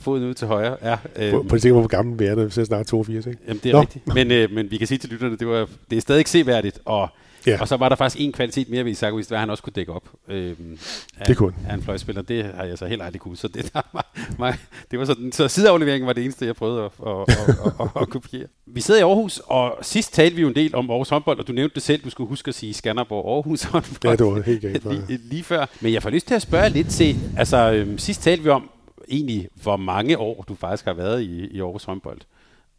[0.00, 0.76] foden ud til højre.
[0.82, 3.38] Ja, øh, på, på det hvor gammel vi er, når vi ser snart 82, ikke?
[3.48, 3.80] Jamen, det er Nå.
[3.80, 4.14] rigtigt.
[4.14, 6.78] Men, øh, men vi kan sige til lytterne, det, var, det er stadig ikke seværdigt,
[6.84, 7.08] og
[7.46, 7.60] Ja.
[7.60, 9.92] Og så var der faktisk en kvalitet mere ved Isaac hvad han også kunne dække
[9.92, 10.08] op.
[10.28, 10.78] Øhm,
[11.18, 12.22] af, det kunne Af en fløjspiller.
[12.22, 13.36] Det har jeg så heller aldrig kunne.
[13.36, 14.58] Så det, der var, mig,
[14.90, 18.08] det var sådan, så sideafleveringen var det eneste, jeg prøvede at, at, at, at, at,
[18.08, 18.46] kopiere.
[18.66, 21.48] Vi sidder i Aarhus, og sidst talte vi jo en del om Aarhus håndbold, og
[21.48, 24.18] du nævnte det selv, du skulle huske at sige Skanderborg Aarhus håndbold.
[24.20, 25.08] Ja, det var helt galt.
[25.08, 25.66] lige, lige før.
[25.80, 28.70] Men jeg får lyst til at spørge lidt til, altså øhm, sidst talte vi om
[29.08, 32.18] egentlig, hvor mange år du faktisk har været i, i Aarhus håndbold.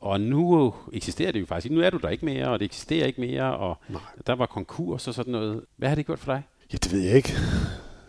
[0.04, 1.72] Og nu eksisterer det jo faktisk.
[1.72, 4.02] Nu er du der ikke mere, og det eksisterer ikke mere, og Nej.
[4.28, 5.62] der var konkurs og sådan noget.
[5.78, 6.44] Hvad har det gjort for dig?
[6.74, 7.34] Ja, det ved jeg ikke.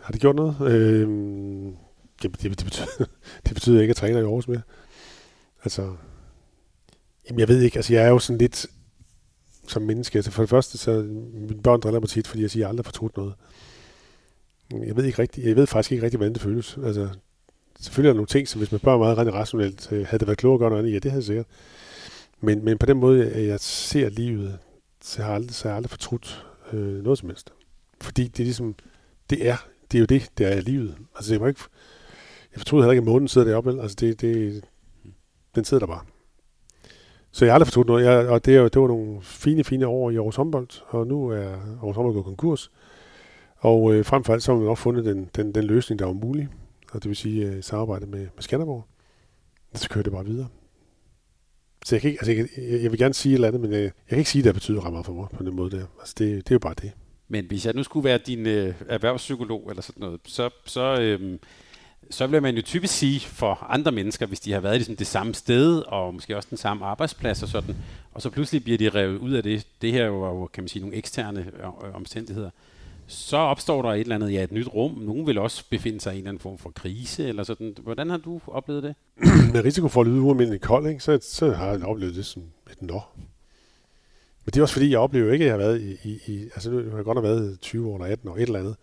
[0.01, 0.55] Har det gjort noget?
[0.61, 1.07] Øh,
[2.21, 2.85] det, det, det, betyder,
[3.45, 4.61] det betyder ikke, at jeg træner i Aarhus mere.
[5.63, 5.95] Altså,
[7.29, 8.65] jamen jeg ved ikke, altså jeg er jo sådan lidt
[9.67, 10.17] som menneske.
[10.17, 10.91] Altså for det første, så
[11.33, 13.33] mine børn driller mig tit, fordi jeg siger, at jeg aldrig har fortrudt noget.
[14.71, 16.77] Jeg ved ikke rigtigt, jeg ved faktisk ikke rigtigt, hvordan det føles.
[16.83, 17.09] Altså,
[17.79, 20.27] selvfølgelig er der nogle ting, som hvis man spørger meget rent rationelt, øh, havde det
[20.27, 20.93] været klogere at gøre noget andet?
[20.93, 21.45] Ja, det havde jeg sikkert.
[22.41, 24.59] Men, men på den måde, at jeg ser livet,
[25.01, 27.53] så har jeg aldrig, så har jeg aldrig fortrudt øh, noget som helst.
[28.01, 28.75] Fordi det er ligesom,
[29.29, 29.55] det er,
[29.91, 30.97] det er jo det, det er livet.
[31.15, 31.61] Altså, jeg, må ikke,
[32.51, 33.81] jeg fortryder heller ikke, at månen sidder deroppe.
[33.81, 34.63] Altså, det, det,
[35.55, 36.05] den sidder der bare.
[37.31, 38.05] Så jeg har aldrig fortrudt noget.
[38.05, 41.27] Jeg, og det, er, det var nogle fine, fine år i Aarhus Håndbold, og nu
[41.27, 42.71] er Aarhus Håndbold gået konkurs.
[43.57, 46.05] Og øh, frem for alt, så har vi nok fundet den, den, den løsning, der
[46.05, 46.49] var mulig.
[46.91, 48.85] Og det vil sige øh, samarbejde med, med Skanderborg.
[49.73, 50.47] Så kører det bare videre.
[51.85, 53.81] Så jeg, kan ikke, altså jeg, jeg vil gerne sige et eller andet, men jeg,
[53.81, 55.85] jeg kan ikke sige, at det betyder ret meget for mig på den måde der.
[55.99, 56.91] Altså det, det er jo bare det.
[57.27, 61.39] Men hvis jeg nu skulle være din øh, erhvervspsykolog eller sådan noget, så, så, øh,
[62.09, 65.07] så vil man jo typisk sige for andre mennesker, hvis de har været ligesom det
[65.07, 67.75] samme sted, og måske også den samme arbejdsplads og sådan,
[68.13, 69.67] og så pludselig bliver de revet ud af det.
[69.81, 72.49] Det her var jo, kan man sige, nogle eksterne øh, omstændigheder
[73.07, 74.91] så opstår der et eller andet, ja, et nyt rum.
[74.91, 77.75] Nogen vil også befinde sig i en eller anden form for krise, eller sådan.
[77.81, 78.95] Hvordan har du oplevet det?
[79.53, 81.03] Med risiko for at lyde ualmindelig kold, ikke?
[81.03, 83.01] Så, så har jeg oplevet det som et nå.
[84.45, 86.43] Men det er også fordi, jeg oplever ikke, at jeg har været i, i, i
[86.43, 88.75] altså nu har jeg godt have været 20 år eller 18 år, et eller andet,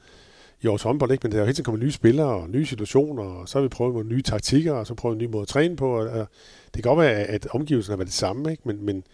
[0.62, 1.22] i års håndbold, ikke?
[1.22, 3.62] men der er jo hele tiden kommet nye spillere og nye situationer, og så har
[3.62, 6.08] vi prøvet nogle nye taktikker, og så prøvet en ny måde at træne på, og,
[6.08, 6.28] og
[6.64, 8.62] det kan godt være, at omgivelserne har været det samme, ikke?
[8.66, 9.04] Men, men,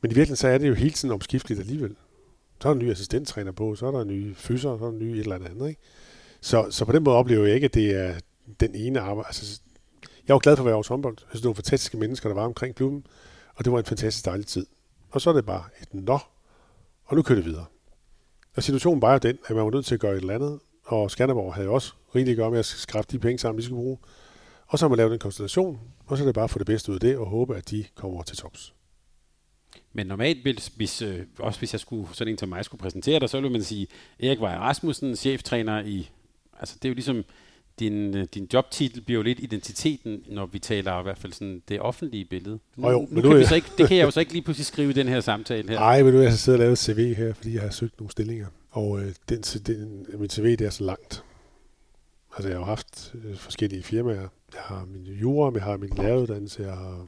[0.00, 1.94] men i virkeligheden så er det jo hele tiden omskifteligt alligevel.
[2.62, 4.88] Så er der en ny assistenttræner på, så er der en ny fyser, så er
[4.90, 5.68] der en ny et eller andet.
[5.68, 5.80] Ikke?
[6.40, 8.14] Så, så på den måde oplever jeg ikke, at det er
[8.60, 9.26] den ene arbejde.
[9.26, 9.60] Altså,
[10.28, 11.16] jeg var glad for at være hos håndbold.
[11.20, 13.06] Jeg synes, det var fantastiske mennesker, der var omkring klubben,
[13.54, 14.66] og det var en fantastisk dejlig tid.
[15.10, 16.18] Og så er det bare et nå,
[17.04, 17.64] og nu kører det videre.
[18.56, 20.60] Og situationen var jo den, at man var nødt til at gøre et eller andet,
[20.84, 23.80] og Skanderborg havde også rigeligt at gøre med at skrabe de penge sammen, de skulle
[23.80, 23.98] bruge.
[24.66, 26.66] Og så har man lavet en konstellation, og så er det bare at få det
[26.66, 28.74] bedste ud af det, og håbe, at de kommer til tops.
[29.98, 33.20] Men normalt, hvis, hvis, øh, også hvis jeg skulle, sådan en som mig skulle præsentere
[33.20, 33.86] dig, så ville man sige,
[34.20, 36.10] Erik Weier Rasmussen, cheftræner i,
[36.60, 37.24] altså det er jo ligesom,
[37.78, 41.62] din, øh, din jobtitel bliver jo lidt identiteten, når vi taler i hvert fald sådan
[41.68, 42.58] det offentlige billede.
[42.76, 44.42] Nu, oh, jo, nu kan vi så ikke, det kan jeg jo så ikke lige
[44.42, 45.78] pludselig skrive i den her samtale her.
[45.78, 47.70] Nej, men nu er jeg så siddet og lavet et CV her, fordi jeg har
[47.70, 48.46] søgt nogle stillinger.
[48.70, 51.24] Og øh, den, den, min CV det er så langt.
[52.36, 54.28] Altså jeg har haft øh, forskellige firmaer.
[54.54, 57.06] Jeg har min jura, jeg har min læreruddannelse, jeg har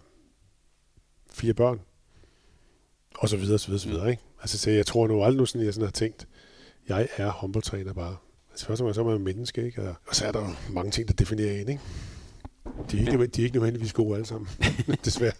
[1.33, 1.81] fire børn
[3.21, 4.11] og så videre, så videre, så videre.
[4.11, 4.23] Ikke?
[4.41, 6.29] Altså, så jeg tror nu aldrig nu sådan, jeg sådan har tænkt,
[6.89, 8.17] jeg er håndboldtræner bare.
[8.51, 9.83] Altså først og fremmest så er man menneske, ikke?
[9.83, 11.81] Og, og så er der mange ting, der definerer en, ikke?
[12.91, 14.49] De er ikke, de er ikke nødvendigvis gode alle sammen,
[15.05, 15.33] desværre.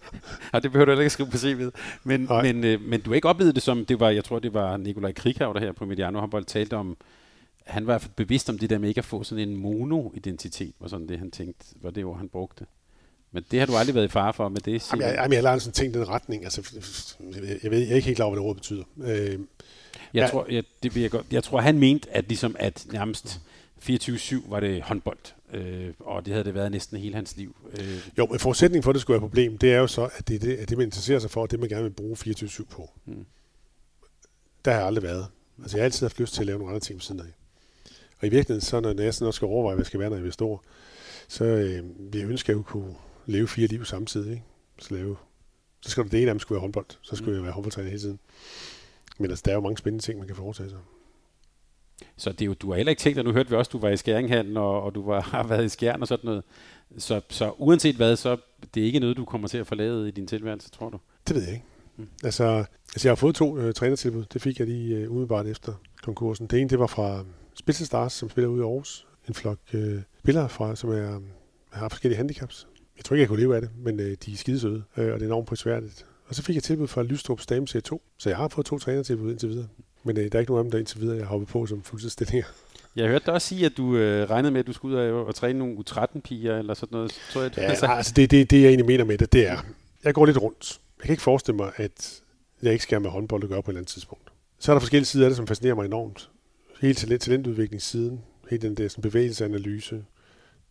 [0.53, 1.71] ja, det behøver du heller ikke skrive på CV'et.
[2.03, 4.53] Men, men, øh, men du har ikke oplevet det som, det var, jeg tror, det
[4.53, 6.97] var Nikolaj Krikau, der her på Mediano håndbold talte om,
[7.65, 9.57] han var i hvert fald bevidst om det der med ikke at få sådan en
[9.57, 12.65] mono-identitet, var sådan det, han tænkte, var det ord, han brugte.
[13.31, 14.91] Men det har du aldrig været i fare for med det?
[14.91, 16.43] Jamen, jeg, jamen, jeg har aldrig sådan tænkt den retning.
[16.43, 16.81] Altså,
[17.63, 18.83] jeg, ved, jeg er ikke helt klar over, hvad det ord betyder.
[19.03, 19.39] Øh, jeg,
[20.13, 20.27] ja.
[20.27, 21.25] tror, jeg, det jeg, godt.
[21.31, 23.41] jeg tror, han mente, at, ligesom, at nærmest
[23.89, 25.17] 24-7 var det håndbold,
[25.53, 27.55] øh, og det havde det været næsten hele hans liv.
[27.73, 28.09] Øh.
[28.17, 30.27] Jo, men forudsætningen for, at det skulle være et problem, det er jo så, at
[30.27, 32.63] det, det, at det man interesserer sig for, og det man gerne vil bruge 24-7
[32.65, 32.89] på.
[33.05, 33.25] Mm.
[34.65, 35.27] Der har jeg aldrig været.
[35.61, 37.33] Altså, jeg har altid haft lyst til at lave nogle andre ting på siden af.
[38.19, 40.17] Og i virkeligheden, så når jeg sådan også skal overveje, hvad jeg skal være, når
[40.17, 40.63] jeg er stor,
[41.27, 44.31] så øh, vil jeg ønske, at jeg kunne leve fire liv samtidig.
[44.31, 44.43] Ikke?
[44.79, 45.17] Så, lave,
[45.81, 46.85] så skal det ene af dem skulle være håndbold.
[47.01, 47.35] Så skulle mm.
[47.35, 48.19] jeg være håndboldtræner hele tiden.
[49.19, 50.79] Men altså, der er jo mange spændende ting, man kan foretage sig.
[52.17, 53.73] Så det er jo, du har heller ikke tænkt, at nu hørte vi også, at
[53.73, 56.43] du var i skæringhandlen, og, og du var, har været i skæren og sådan noget.
[56.97, 58.37] Så, så uanset hvad, så
[58.73, 60.99] det er ikke noget, du kommer til at forlade i din tilværelse, tror du?
[61.27, 61.65] Det ved jeg ikke.
[61.97, 62.07] Mm.
[62.23, 62.43] Altså,
[62.93, 64.25] altså, jeg har fået to øh, trænertilbud.
[64.33, 66.47] Det fik jeg lige øh, umiddelbart efter konkursen.
[66.47, 69.07] Det ene, det var fra Spitzel Stars, som spiller ude i Aarhus.
[69.27, 71.19] En flok øh, spillere fra, som er,
[71.69, 72.67] har forskellige handicaps.
[73.01, 75.19] Jeg tror ikke, jeg kunne leve af det, men øh, de er skidesøde, øh, og
[75.19, 76.05] det er enormt prisværdigt.
[76.27, 79.31] Og så fik jeg tilbud fra Lystrup Dame C2, så jeg har fået to trænertilbud
[79.31, 79.67] indtil videre.
[80.03, 81.83] Men øh, der er ikke nogen af dem, der indtil videre jeg hoppet på som
[81.83, 82.47] fuldtidsstillinger.
[82.95, 85.25] Jeg hørte dig også sige, at du øh, regnede med, at du skulle ud og,
[85.25, 87.11] og træne nogle U13-piger, eller sådan noget.
[87.33, 89.57] Tror jeg, ja, altså, altså det, det, det, jeg egentlig mener med det, det er,
[90.03, 90.79] jeg går lidt rundt.
[90.99, 92.21] Jeg kan ikke forestille mig, at
[92.61, 94.31] jeg ikke skal have med håndbold at gøre på et eller andet tidspunkt.
[94.59, 96.29] Så er der forskellige sider af det, som fascinerer mig enormt.
[96.81, 100.03] Hele talent, talentudviklingssiden, hele den der sådan bevægelseanalyse,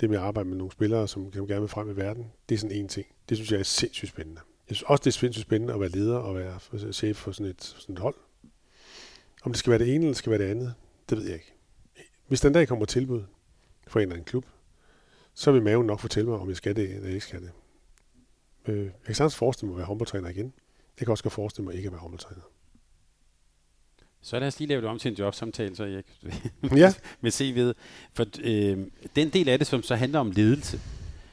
[0.00, 2.54] det med at arbejde med nogle spillere, som, som gerne vil frem i verden, det
[2.54, 3.06] er sådan en ting.
[3.28, 4.40] Det synes jeg er sindssygt spændende.
[4.68, 7.50] Jeg synes også, det er sindssygt spændende at være leder og være chef for sådan
[7.50, 8.14] et, sådan et hold.
[9.42, 10.74] Om det skal være det ene eller det skal være det andet,
[11.10, 11.54] det ved jeg ikke.
[12.28, 13.22] Hvis den dag kommer tilbud
[13.86, 14.46] for en eller anden klub,
[15.34, 17.50] så vil maven nok fortælle mig, om jeg skal det eller ikke skal det.
[18.66, 20.52] Øh, jeg kan sagtens forestille mig at være håndboldtræner igen.
[21.00, 22.42] Jeg kan også godt forestille mig ikke at være håndboldtræner.
[24.22, 26.02] Så lad os lige lave det om til en jobsamtale, så jeg
[26.76, 26.92] ja.
[27.20, 27.72] med CV'et.
[28.14, 28.78] For øh,
[29.16, 30.80] den del af det, som så handler om ledelse,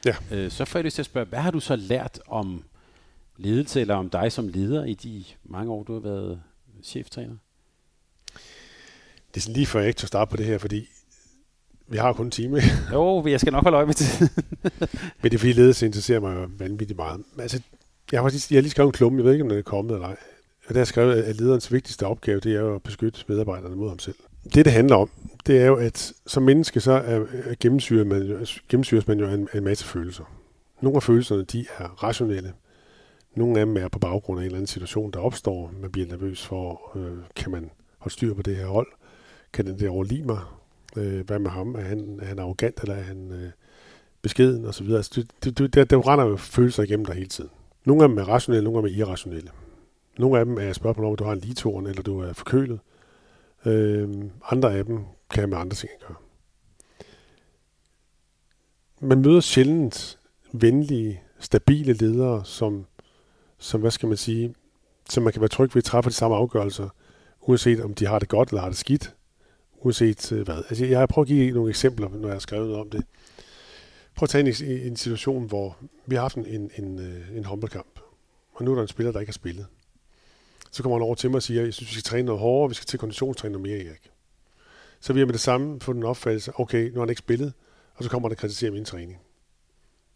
[0.04, 0.16] ja.
[0.32, 2.64] øh, så får jeg lyst til at spørge, hvad har du så lært om
[3.36, 6.42] ledelse, eller om dig som leder i de mange år, du har været
[6.82, 7.36] cheftræner?
[9.34, 10.88] Det er sådan lige før jeg ikke tør starte på det her, fordi
[11.88, 12.62] vi har kun en time.
[12.92, 14.30] jo, jeg skal nok holde øje med det.
[15.22, 17.24] Men det er fordi ledelse interesserer mig vanvittigt meget.
[17.38, 17.60] Altså,
[18.12, 19.62] jeg har, lige, jeg har lige skrevet en klumme, jeg ved ikke, om den er
[19.62, 20.16] kommet eller ej.
[20.68, 23.88] Og der er skrevet, at lederens vigtigste opgave, det er jo at beskytte medarbejderne mod
[23.88, 24.16] ham selv.
[24.54, 25.10] Det, det handler om,
[25.46, 27.24] det er jo, at som menneske, så er,
[27.60, 30.24] gennemsyret man, gennemsyres man jo af en, en masse følelser.
[30.80, 32.52] Nogle af følelserne, de er rationelle.
[33.36, 35.72] Nogle af dem er på baggrund af en eller anden situation, der opstår.
[35.80, 38.86] Man bliver nervøs for, øh, kan man holde styr på det her hold?
[39.52, 40.40] Kan den der overlige mig?
[40.96, 41.74] Øh, hvad med ham?
[41.74, 43.50] Er han, er han arrogant, eller er han øh,
[44.22, 44.64] beskeden?
[44.64, 44.98] Og så videre.
[44.98, 47.50] Altså, det, det, der, der render jo følelser igennem dig hele tiden.
[47.84, 49.50] Nogle af dem er rationelle, nogle af dem er irrationelle.
[50.18, 52.80] Nogle af dem er spørgsmål om, at du har en litorn, eller du er forkølet.
[53.66, 54.08] Øh,
[54.50, 54.96] andre af dem
[55.30, 56.16] kan have med andre ting at gøre.
[59.00, 60.18] Man møder sjældent
[60.52, 62.86] venlige, stabile ledere, som,
[63.58, 64.54] som hvad skal man sige,
[65.10, 66.88] som man kan være tryg ved at træffe de samme afgørelser,
[67.40, 69.14] uanset om de har det godt eller har det skidt,
[69.80, 70.56] uanset øh, hvad.
[70.56, 73.04] Altså, jeg har prøvet at give nogle eksempler, når jeg har skrevet noget om det.
[74.14, 75.76] Prøv at tage en, en situation, hvor
[76.06, 77.00] vi har haft en, en, en,
[77.34, 78.00] en håndboldkamp,
[78.52, 79.66] og nu er der en spiller, der ikke har spillet.
[80.70, 82.68] Så kommer han over til mig og siger, jeg synes, vi skal træne noget hårdere,
[82.68, 84.10] vi skal til konditionstræne noget mere, Erik.
[85.00, 87.52] Så vi har med det samme fået den opfattelse, okay, nu har han ikke spillet,
[87.94, 89.20] og så kommer han og kritiserer min træning.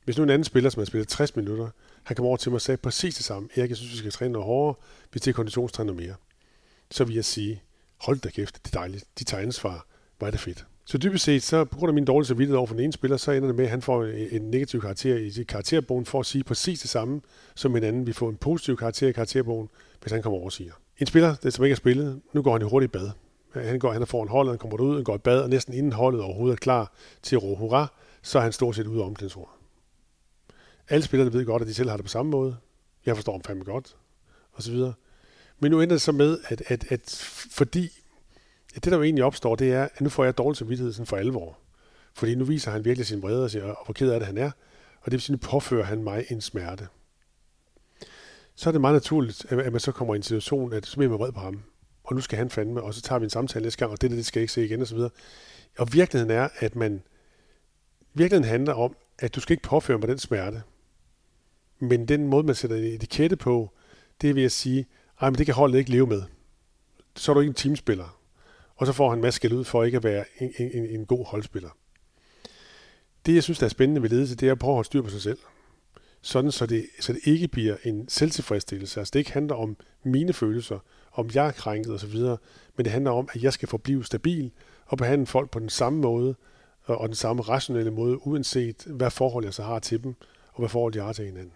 [0.04, 1.68] Hvis nu en anden spiller, som har spillet 60 minutter,
[2.02, 3.48] han kommer over til mig og sagde præcis det samme.
[3.56, 6.14] Erik, jeg synes, vi skal træne noget hårdere, vi skal til konditionstræne noget mere.
[6.90, 7.62] Så vil jeg sige,
[7.96, 9.04] hold da kæft, det er dejligt.
[9.18, 9.86] De tager ansvar.
[10.18, 10.66] Hvor er det fedt.
[10.84, 13.16] Så dybest set, så på grund af min dårlige samvittighed over for den ene spiller,
[13.16, 16.44] så ender det med, at han får en negativ karakter i karakterbogen for at sige
[16.44, 17.20] præcis det samme
[17.54, 18.06] som en anden.
[18.06, 19.68] Vi får en positiv karakter i karakterbogen,
[20.02, 20.72] hvis han kommer over og siger.
[20.98, 23.10] En spiller, der som ikke har spillet, nu går han jo hurtigt i bad.
[23.54, 25.74] Han går, han får en holdet, han kommer ud, han går i bad, og næsten
[25.74, 27.86] inden holdet overhovedet er klar til at råbe hurra,
[28.22, 29.56] så er han stort set ude af omklædningsrummet.
[30.88, 32.56] Alle spillerne ved godt, at de selv har det på samme måde.
[33.06, 33.96] Jeg forstår dem fandme godt,
[34.52, 34.92] og så videre.
[35.58, 37.90] Men nu ender det så med, at, at, at fordi
[38.74, 41.16] det, der jo egentlig opstår, det er, at nu får jeg dårlig samvittighed sådan for
[41.16, 41.58] alvor.
[42.14, 44.38] Fordi nu viser han virkelig sin vrede og, siger, og hvor ked af det han
[44.38, 44.50] er.
[45.00, 46.88] Og det vil sige, nu påfører han mig en smerte
[48.54, 51.10] så er det meget naturligt, at man så kommer i en situation, at så bliver
[51.10, 51.62] man vred på ham.
[52.04, 54.10] Og nu skal han fandme, og så tager vi en samtale næste gang, og det,
[54.10, 55.10] der, det skal jeg ikke se igen, og så videre.
[55.78, 57.02] Og virkeligheden er, at man,
[58.14, 60.62] virkeligheden handler om, at du skal ikke påføre mig den smerte.
[61.78, 63.70] Men den måde, man sætter en etikette på,
[64.20, 64.86] det vil jeg sige,
[65.20, 66.22] ej, men det kan holdet ikke leve med.
[67.16, 68.18] Så er du ikke en teamspiller.
[68.76, 71.26] Og så får han en masse ud for ikke at være en, en, en god
[71.26, 71.70] holdspiller.
[73.26, 75.02] Det, jeg synes, der er spændende ved ledelse, det er at prøve at holde styr
[75.02, 75.38] på sig selv
[76.22, 79.00] sådan så det, så det ikke bliver en selvtilfredsstillelse.
[79.00, 80.78] Altså det ikke handler om mine følelser,
[81.12, 82.18] om jeg er krænket osv.,
[82.76, 84.50] men det handler om, at jeg skal forblive stabil
[84.86, 86.34] og behandle folk på den samme måde
[86.84, 90.14] og den samme rationelle måde, uanset hvad forhold jeg så har til dem,
[90.52, 91.52] og hvad forhold jeg har til hinanden.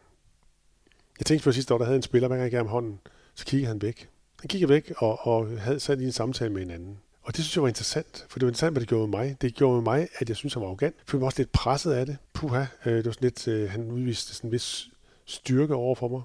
[1.18, 3.00] Jeg tænkte på sidste år, der havde en spiller, hver gang jeg gav ham hånden,
[3.34, 4.08] så kiggede han væk.
[4.40, 6.98] Han kiggede væk og, og havde sat i en samtale med hinanden.
[7.26, 9.36] Og det synes jeg var interessant, for det var interessant, hvad det gjorde med mig.
[9.40, 10.96] Det gjorde med mig, at jeg synes, han var arrogant.
[10.96, 12.16] Jeg følte mig også lidt presset af det.
[12.32, 14.88] Puha, øh, det var sådan lidt, øh, han udviste sådan en vis
[15.24, 16.22] styrke over for mig.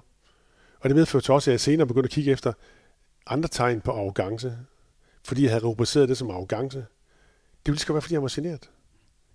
[0.80, 2.52] Og det medførte også, at jeg senere begyndte at kigge efter
[3.26, 4.58] andre tegn på arrogance,
[5.24, 6.78] fordi jeg havde rubriceret det som arrogance.
[6.78, 8.70] Det ville sgu være, fordi jeg var generet.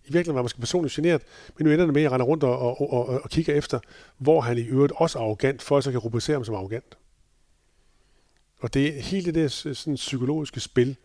[0.03, 1.21] I virkeligheden var jeg måske personligt generet,
[1.57, 3.79] men nu ender det med, at jeg render rundt og, og, og, og kigger efter,
[4.17, 6.97] hvor han i øvrigt også er arrogant, for at så kan rubricere ham som arrogant.
[8.59, 10.97] Og det hele det der sådan psykologiske spil,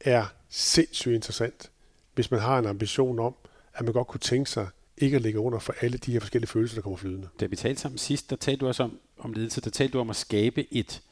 [0.00, 1.70] er sindssygt interessant,
[2.14, 3.34] hvis man har en ambition om,
[3.74, 6.48] at man godt kunne tænke sig ikke at ligge under for alle de her forskellige
[6.48, 7.28] følelser, der kommer flydende.
[7.40, 10.00] Da vi talte sammen sidst, der talte du også om, om ledelse, der talte du
[10.00, 11.02] om at skabe et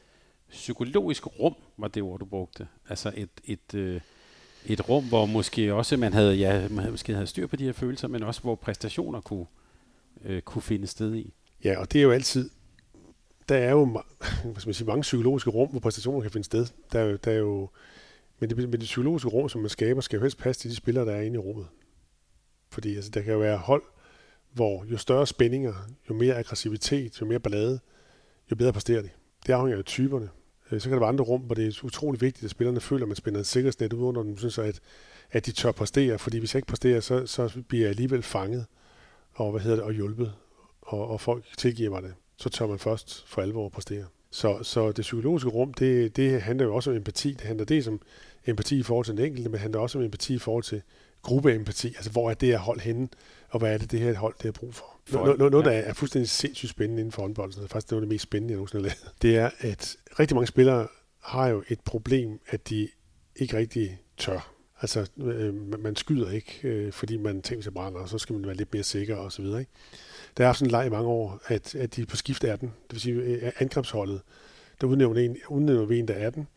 [0.49, 2.67] psykologisk rum, var det ord, du brugte.
[2.89, 4.01] Altså et, et, øh,
[4.65, 7.73] et rum, hvor måske også man havde, ja, man måske havde styr på de her
[7.73, 9.45] følelser, men også hvor præstationer kunne,
[10.25, 11.33] øh, kunne finde sted i.
[11.63, 12.49] Ja, og det er jo altid,
[13.49, 13.85] der er jo
[14.43, 16.67] hvad skal man sige, mange psykologiske rum, hvor præstationer kan finde sted.
[16.91, 17.69] Der er jo, der er jo
[18.39, 20.75] men det, men det psykologiske rum, som man skaber, skal jo helst passe til de
[20.75, 21.67] spillere, der er inde i rummet.
[22.71, 23.83] Fordi altså, der kan jo være hold,
[24.53, 25.73] hvor jo større spændinger,
[26.09, 27.79] jo mere aggressivitet, jo mere ballade,
[28.51, 29.09] jo bedre præsterer de.
[29.47, 30.29] Det afhænger af typerne.
[30.71, 33.03] Øh, så kan der være andre rum, hvor det er utrolig vigtigt, at spillerne føler,
[33.03, 34.79] at man spænder en sikkerhedsnet ud under dem, synes at,
[35.31, 38.65] at de tør præstere, fordi hvis jeg ikke præsterer, så, så bliver jeg alligevel fanget
[39.33, 40.33] og, hvad hedder det, og hjulpet,
[40.81, 42.13] og, og folk tilgiver mig det.
[42.37, 44.05] Så tør man først for alvor at præstere.
[44.31, 47.31] Så, så det psykologiske rum, det, det handler jo også om empati.
[47.33, 48.01] Det handler det som
[48.47, 50.81] empati i forhold til den enkelte, men handler også om empati i forhold til
[51.21, 51.87] gruppeempati.
[51.87, 53.07] Altså, hvor er det her hold henne,
[53.49, 54.85] og hvad er det, det her hold, det har brug for?
[55.11, 58.01] Noget, noget, noget, der er fuldstændig sindssygt spændende inden for håndbold, det er faktisk noget
[58.01, 60.87] af det mest spændende, jeg nogensinde har lavet, det er, at rigtig mange spillere
[61.19, 62.89] har jo et problem, at de
[63.35, 64.53] ikke rigtig tør.
[64.81, 68.45] Altså, øh, man skyder ikke, øh, fordi man tænker sig brænder, og så skal man
[68.45, 69.59] være lidt mere sikker og så videre.
[69.59, 69.71] Ikke?
[70.37, 72.67] Der er sådan en leg i mange år, at, at de på skift er den,
[72.67, 74.21] det vil sige øh, angrebsholdet,
[74.81, 76.47] der udnævner, en, udnævner vi en, der er den,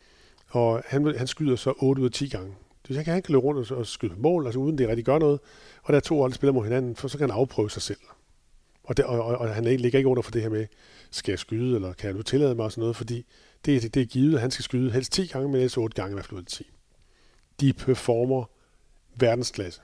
[0.53, 2.49] og han, han skyder så 8 ud af 10 gange.
[2.49, 5.05] Det vil sige, han kan løbe rundt og, og skyde mål, altså uden det rigtig
[5.05, 5.41] gør noget,
[5.83, 7.83] og der er to hold, der spiller mod hinanden, for så kan han afprøve sig
[7.83, 7.99] selv.
[8.85, 10.67] Og, der, og, og, og han ligger ikke under for det her med,
[11.11, 13.27] skal jeg skyde, eller kan jeg nu tillade mig og sådan noget, fordi
[13.65, 15.95] det, det, det er givet, at han skal skyde helst 10 gange, men ellers 8
[15.95, 16.71] gange i hvert fald ud af 10.
[17.61, 18.45] De performer
[19.17, 19.81] verdensklasse.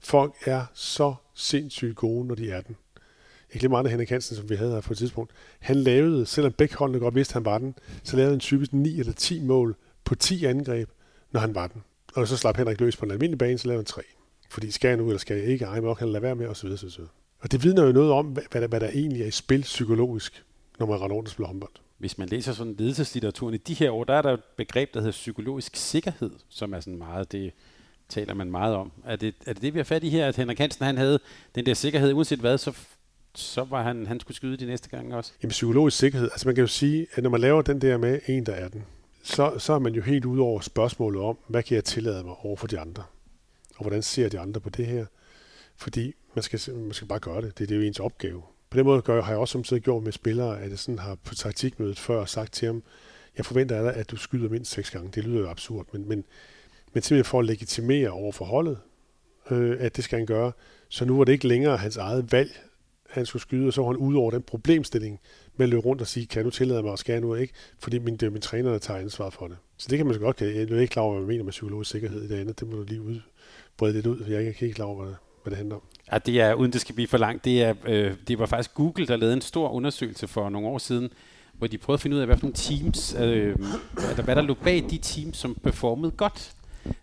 [0.00, 2.76] Folk er så sindssygt gode, når de er den.
[3.54, 5.32] Jeg glemmer andre Henrik Hansen, som vi havde her på et tidspunkt.
[5.58, 8.72] Han lavede, selvom begge holdene godt vidste, at han var den, så lavede han typisk
[8.72, 10.88] 9 eller 10 mål på 10 angreb,
[11.32, 11.82] når han var den.
[12.14, 14.02] Og så slap Henrik løs på en almindelig bane, så lavede han 3.
[14.50, 15.64] Fordi skal jeg nu, eller skal jeg ikke?
[15.64, 17.10] Ej, må kan lade være med, og så videre, så videre.
[17.40, 20.44] Og det vidner jo noget om, hvad der, hvad der egentlig er i spil psykologisk,
[20.78, 21.72] når man render rundt og spiller håndbold.
[21.98, 25.00] Hvis man læser sådan ledelseslitteraturen i de her år, der er der et begreb, der
[25.00, 27.52] hedder psykologisk sikkerhed, som er sådan meget, det
[28.08, 28.92] taler man meget om.
[29.04, 31.18] Er det, er det det, vi har fat i her, at Henrik Hansen han havde
[31.54, 32.72] den der sikkerhed, uanset hvad, så,
[33.34, 35.32] så var han, han skulle skyde de næste gange også?
[35.42, 38.20] Jamen psykologisk sikkerhed, altså man kan jo sige, at når man laver den der med
[38.26, 38.84] en, der er den,
[39.22, 42.34] så, så er man jo helt ud over spørgsmålet om, hvad kan jeg tillade mig
[42.42, 43.02] over for de andre?
[43.76, 45.06] Og hvordan ser de andre på det her?
[45.76, 47.58] Fordi man skal, man skal bare gøre det.
[47.58, 48.42] Det, det er jo ens opgave.
[48.70, 51.14] På den måde gør, har jeg også samtidig gjort med spillere, at jeg sådan har
[51.14, 52.82] på taktikmødet før sagt til ham,
[53.36, 55.10] jeg forventer af dig, at du skyder mindst seks gange.
[55.14, 56.24] Det lyder jo absurd, men, men,
[56.92, 58.78] men simpelthen for at legitimere over for holdet,
[59.50, 60.52] øh, at det skal han gøre.
[60.88, 62.60] Så nu var det ikke længere hans eget valg,
[63.14, 65.20] han skulle skyde, og så var han ud over den problemstilling
[65.56, 67.54] med at løbe rundt og sige, kan du tillade mig at skære nu ikke?
[67.78, 69.56] Fordi min, det er min træner, der tager ansvar for det.
[69.76, 71.52] Så det kan man så godt, jeg er ikke klar over, hvad man mener med
[71.52, 72.60] psykologisk sikkerhed i det andet.
[72.60, 75.08] Det må du lige udbrede lidt ud, for jeg er ikke helt klar over, hvad
[75.08, 75.82] det, hvad det handler om.
[76.12, 78.74] Ja, det er, uden det skal blive for langt, det, er, øh, det var faktisk
[78.74, 81.08] Google, der lavede en stor undersøgelse for nogle år siden,
[81.58, 83.56] hvor de prøvede at finde ud af, hvad for nogle teams, øh,
[84.24, 86.52] hvad der lå bag de teams, som performede godt.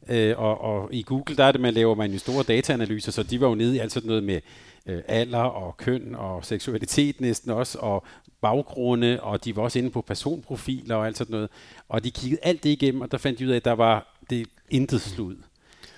[0.09, 3.23] Øh, og, og i Google, der er det, man laver man jo store dataanalyser, så
[3.23, 4.39] de var jo nede i alt sådan noget med
[4.85, 8.03] øh, alder og køn og seksualitet næsten også, og
[8.41, 11.49] baggrunde, og de var også inde på personprofiler og alt sådan noget.
[11.89, 14.17] Og de kiggede alt det igennem, og der fandt de ud af, at der var
[14.29, 15.35] det intet slud.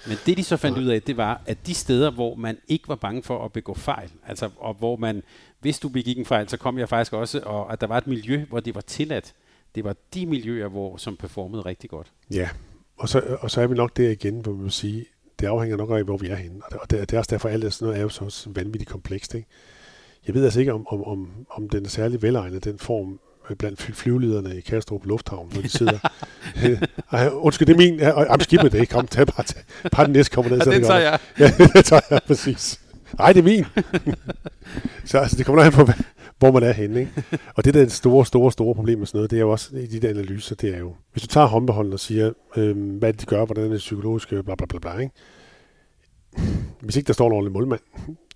[0.07, 2.87] Men det de så fandt ud af, det var, at de steder, hvor man ikke
[2.87, 5.23] var bange for at begå fejl, altså og hvor man,
[5.59, 8.07] hvis du begik en fejl, så kom jeg faktisk også, og at der var et
[8.07, 9.33] miljø, hvor det var tilladt.
[9.75, 12.11] Det var de miljøer, hvor, som performede rigtig godt.
[12.31, 12.49] Ja,
[12.97, 15.05] og så, og så er vi nok der igen, hvor vi vil sige,
[15.39, 16.61] det afhænger nok af, hvor vi er henne.
[16.81, 19.33] Og det, det er også derfor, at alt sådan noget er jo så vanvittigt komplekst.
[19.33, 19.47] Ikke?
[20.27, 23.19] Jeg ved altså ikke, om, om, om, om den er særlig velegnet, den form
[23.57, 25.99] blandt flyvelederne i Kastrup Lufthavn, når de sidder.
[27.45, 27.99] Undskyld, det er min.
[27.99, 28.89] Ja, skidt med det.
[28.89, 30.61] Kom, tag bare, tag, bare den næste kommer ned.
[30.65, 31.19] Ja, den tager jeg.
[31.39, 32.79] Ja, det tager jeg, præcis.
[33.17, 33.65] Nej, det er min.
[35.05, 35.91] så altså, det kommer nok på,
[36.43, 36.99] hvor man er henne.
[36.99, 37.23] Ikke?
[37.55, 39.51] Og det der er det store, store, store problem med sådan noget, det er jo
[39.51, 42.77] også i de der analyser, det er jo, hvis du tager håndbeholden og siger, øh,
[42.77, 45.13] hvad de gør, hvordan er det psykologiske, bla bla bla bla, ikke?
[46.79, 47.79] hvis ikke der står en ordentlig målmand,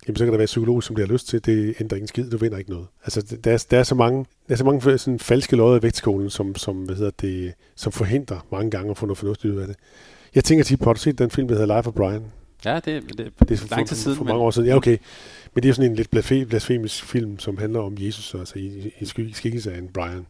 [0.06, 1.44] jamen så kan der være psykolog, som det har lyst til.
[1.44, 2.86] Det ændrer ingen skid, du vinder ikke noget.
[3.04, 5.82] Altså, der er, der er så mange, der er så mange sådan falske lodder i
[5.82, 9.58] vægtskolen, som, som, hvad hedder det, som forhindrer mange gange at få noget fornuftigt ud
[9.58, 9.76] af det.
[10.34, 12.22] Jeg tænker tit på, har du set den film, der hedder Life of Brian?
[12.64, 14.16] Ja, det, det, det er for, lang tid siden.
[14.16, 14.68] For, for mange år siden.
[14.68, 14.96] Ja, okay.
[15.58, 18.92] Men det er jo sådan en lidt blasfemisk film, som handler om Jesus, altså i,
[19.00, 20.26] i skikkelse af en Brian.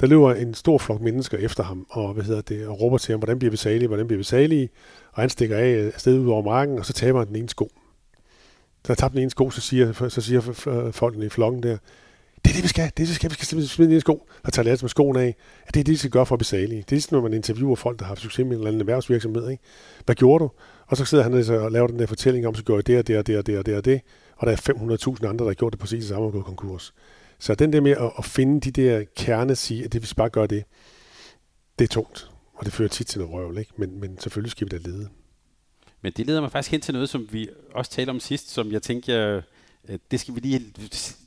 [0.00, 3.12] Der løber en stor flok mennesker efter ham, og, hvad hedder det, og råber til
[3.12, 4.68] ham, hvordan bliver vi salige, hvordan bliver vi salige?
[5.12, 7.48] Og han stikker af øh, sted ud over marken, og så taber han den ene
[7.48, 7.70] sko.
[8.86, 11.76] Da han tabt den ene sko, så siger, så siger øh, folkene i flokken der,
[12.44, 12.84] det er det, vi skal.
[12.84, 13.30] Det er det, vi skal.
[13.30, 14.26] Vi skal smide den ene sko.
[14.44, 15.36] Og tager lært med skoen af.
[15.66, 16.84] At det er det, vi skal gøre for at blive salige.
[16.90, 18.80] Det er sådan, når man interviewer folk, der har haft succes med en eller anden
[18.80, 19.50] erhvervsvirksomhed.
[19.50, 19.62] Ikke?
[20.04, 20.50] Hvad gjorde du?
[20.86, 22.98] Og så sidder han altså og laver den der fortælling om, så gør jeg det
[22.98, 24.00] og det og det og det og det og det.
[24.36, 26.94] Og der er 500.000 andre, der har gjort det præcis det samme og gået konkurs.
[27.38, 30.28] Så den der med at, at finde de der kerne, sige, at det vi bare
[30.28, 30.64] gør det,
[31.78, 32.30] det er tungt.
[32.54, 33.72] Og det fører tit til noget røvl, ikke?
[33.76, 35.08] Men, men selvfølgelig skal vi da lede.
[36.02, 38.72] Men det leder mig faktisk hen til noget, som vi også talte om sidst, som
[38.72, 39.42] jeg tænkte, jeg,
[40.10, 40.72] det skal vi lige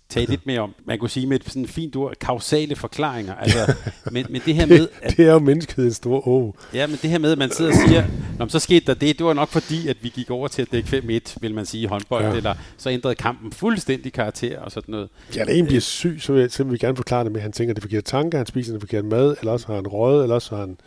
[0.10, 0.76] tale lidt mere om.
[0.86, 3.36] Man kunne sige med et sådan fint ord, kausale forklaringer.
[3.48, 3.74] Altså,
[4.12, 4.88] men, men det her med...
[5.02, 6.56] At, det er jo mennesket en stor å.
[6.74, 8.04] Ja, men det her med, at man sidder og siger,
[8.40, 10.68] Nå, så skete der det, det var nok fordi, at vi gik over til at
[10.72, 12.36] dække 5-1, vil man sige, i håndbold, ja.
[12.36, 15.10] eller så ændrede kampen fuldstændig karakter og sådan noget.
[15.36, 17.44] Ja, når en bliver syg, så vil, så vil vi gerne forklare det med, at
[17.44, 19.76] han tænker, at det er forkerte tanker, han spiser det forkerte mad, eller også har
[19.76, 20.78] han røget, eller også har han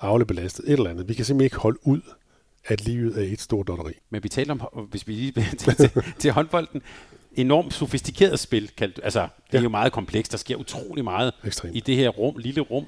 [0.00, 1.08] aflebelastet et eller andet.
[1.08, 2.00] Vi kan simpelthen ikke holde ud
[2.66, 3.92] at livet er et stort lotteri.
[4.10, 6.82] Men vi taler om, hvis vi lige til, til, til håndbolden,
[7.36, 8.70] enormt sofistikeret spil.
[8.76, 9.58] Kaldt, altså, det ja.
[9.58, 10.32] er jo meget komplekst.
[10.32, 11.76] Der sker utrolig meget Ekstremt.
[11.76, 12.86] i det her rum, lille rum.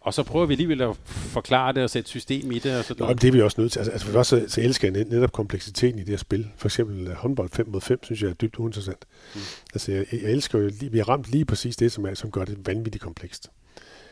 [0.00, 2.78] Og så prøver vi alligevel at forklare det og sætte system i det.
[2.78, 3.78] Og sådan Nå, det er vi også nødt til.
[3.78, 6.48] Altså, altså for først så, så elsker jeg netop kompleksiteten i det her spil.
[6.56, 9.04] For eksempel uh, håndbold 5 mod 5, synes jeg er dybt uinteressant.
[9.34, 9.40] Mm.
[9.74, 12.44] Altså, jeg, jeg elsker jo, vi har ramt lige præcis det, som, er, som gør
[12.44, 13.50] det vanvittigt komplekst.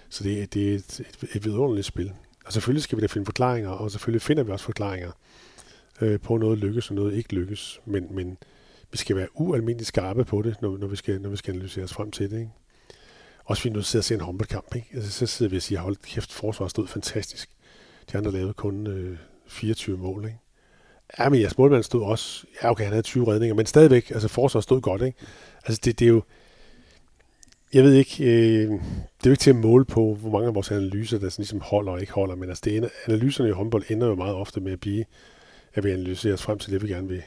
[0.09, 2.13] Så det, det er et, et, et vidunderligt spil.
[2.47, 5.11] Og selvfølgelig skal vi da finde forklaringer, og selvfølgelig finder vi også forklaringer
[6.01, 7.81] øh, på noget lykkes og noget ikke lykkes.
[7.85, 8.39] Men, men
[8.93, 11.85] vi skal være ualmindelig skarpe på det, når, når, vi, skal, når vi skal analysere
[11.85, 12.39] os frem til det.
[12.39, 12.51] Ikke?
[13.45, 14.75] Også fordi nu sidder og ser en håndboldkamp.
[14.75, 14.89] Ikke?
[14.95, 17.51] Altså, så sidder vi og siger, hold kæft, forsvaret stod fantastisk.
[18.13, 20.25] De andre lavede kun øh, 24 mål.
[20.25, 20.39] Ikke?
[21.19, 24.29] Ja, men jeres målmand stod også, ja okay, han havde 20 redninger, men stadigvæk, altså
[24.29, 25.03] forsvaret stod godt.
[25.03, 25.19] Ikke?
[25.65, 26.23] Altså det, det er jo,
[27.73, 30.55] jeg ved ikke, øh, det er jo ikke til at måle på, hvor mange af
[30.55, 33.53] vores analyser, der sådan ligesom holder og ikke holder, men altså det ender, analyserne i
[33.53, 35.05] håndbold ender jo meget ofte med at blive,
[35.75, 37.23] at vi analyserer os frem til det, vi gerne vil,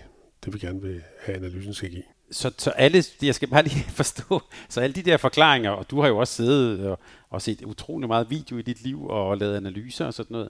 [0.45, 2.03] det vi gerne vil have analysen skal give.
[2.31, 6.01] Så, så alle, jeg skal bare lige forstå, så alle de der forklaringer, og du
[6.01, 9.57] har jo også siddet og, og set utrolig meget video i dit liv og lavet
[9.57, 10.49] analyser og sådan noget,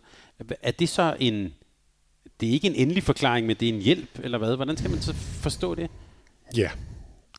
[0.61, 1.53] er det så en,
[2.39, 4.55] det er ikke en endelig forklaring, men det er en hjælp, eller hvad?
[4.55, 5.89] Hvordan skal man så forstå det?
[6.57, 6.71] Ja,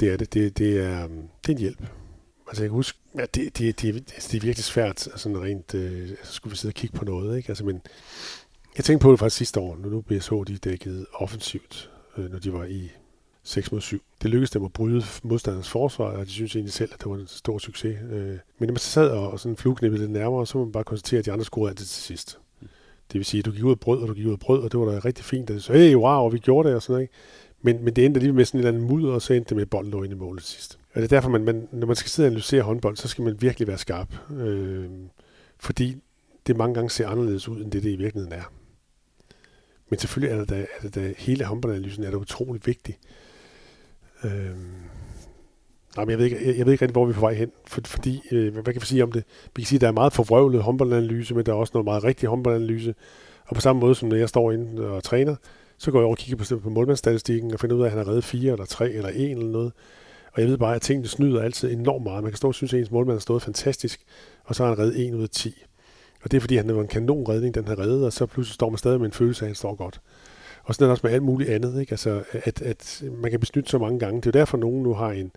[0.01, 0.35] det er det.
[0.35, 1.83] Det, det, er, det er en hjælp.
[2.49, 5.75] Altså jeg kan huske, at det, det, det, altså, det er virkelig svært, sådan rent,
[5.75, 7.49] øh, så skulle vi sidde og kigge på noget, ikke?
[7.49, 7.83] Altså, men
[8.77, 12.39] jeg tænkte på det faktisk sidste år, når nu BSH de dækkede offensivt, Øh, når
[12.39, 12.91] de var i
[13.43, 14.03] 6 mod 7.
[14.23, 17.17] Det lykkedes dem at bryde modstandernes forsvar, og de synes egentlig selv, at det var
[17.17, 17.99] en stor succes.
[18.11, 20.73] Øh, men når man så sad og, og sådan flueknippede lidt nærmere, så må man
[20.73, 22.39] bare konstatere, at de andre scorede altid til sidst.
[23.13, 24.63] Det vil sige, at du gik ud af brød, og du gik ud af brød,
[24.63, 25.51] og det var da rigtig fint.
[25.51, 27.03] Og så, hey, wow, vi gjorde det, og sådan noget.
[27.03, 27.15] Ikke?
[27.63, 29.57] Men, men det endte lige med sådan en eller anden mudder, og så endte det
[29.57, 30.79] med, at bolden lå ind i målet sidst.
[30.95, 33.25] Og det er derfor, man, man, når man skal sidde og analysere håndbold, så skal
[33.25, 34.15] man virkelig være skarp.
[34.33, 34.87] Øh,
[35.61, 35.97] fordi
[36.47, 38.53] det mange gange ser anderledes ud, end det, det i virkeligheden er.
[39.93, 42.99] Men selvfølgelig er det da, er det da hele håndboldanalysen er da utrolig vigtig.
[44.25, 44.33] Øhm,
[45.97, 47.35] nej, men jeg ved, ikke, jeg, jeg ved ikke rigtig, hvor vi er på vej
[47.35, 49.25] hen, for, fordi, øh, hvad kan vi sige om det?
[49.57, 52.05] Vi kan sige, at der er meget forvrøvlet håndboldanalyse, men der er også noget meget
[52.05, 52.95] rigtig håndboldanalyse.
[53.47, 55.37] Og på samme måde, som når jeg står inde og træner,
[55.79, 57.99] så går jeg over og kigger på, på målmandsstatistikken og finder ud af, at han
[57.99, 59.73] har reddet fire eller tre eller en eller noget.
[60.33, 62.23] Og jeg ved bare, at tingene snyder altid enormt meget.
[62.23, 64.01] Man kan stå og synes, at ens målmand har stået fantastisk,
[64.45, 65.65] og så har han reddet 1 ud af 10.
[66.23, 68.71] Og det er fordi, han var en kanonredning, den har reddet, og så pludselig står
[68.71, 70.01] man stadig med en følelse af, at han står godt.
[70.65, 71.81] Og sådan er det også med alt muligt andet.
[71.81, 71.93] Ikke?
[71.93, 74.21] Altså, at, at man kan besnytte så mange gange.
[74.21, 75.33] Det er jo derfor, at nogen nu har en,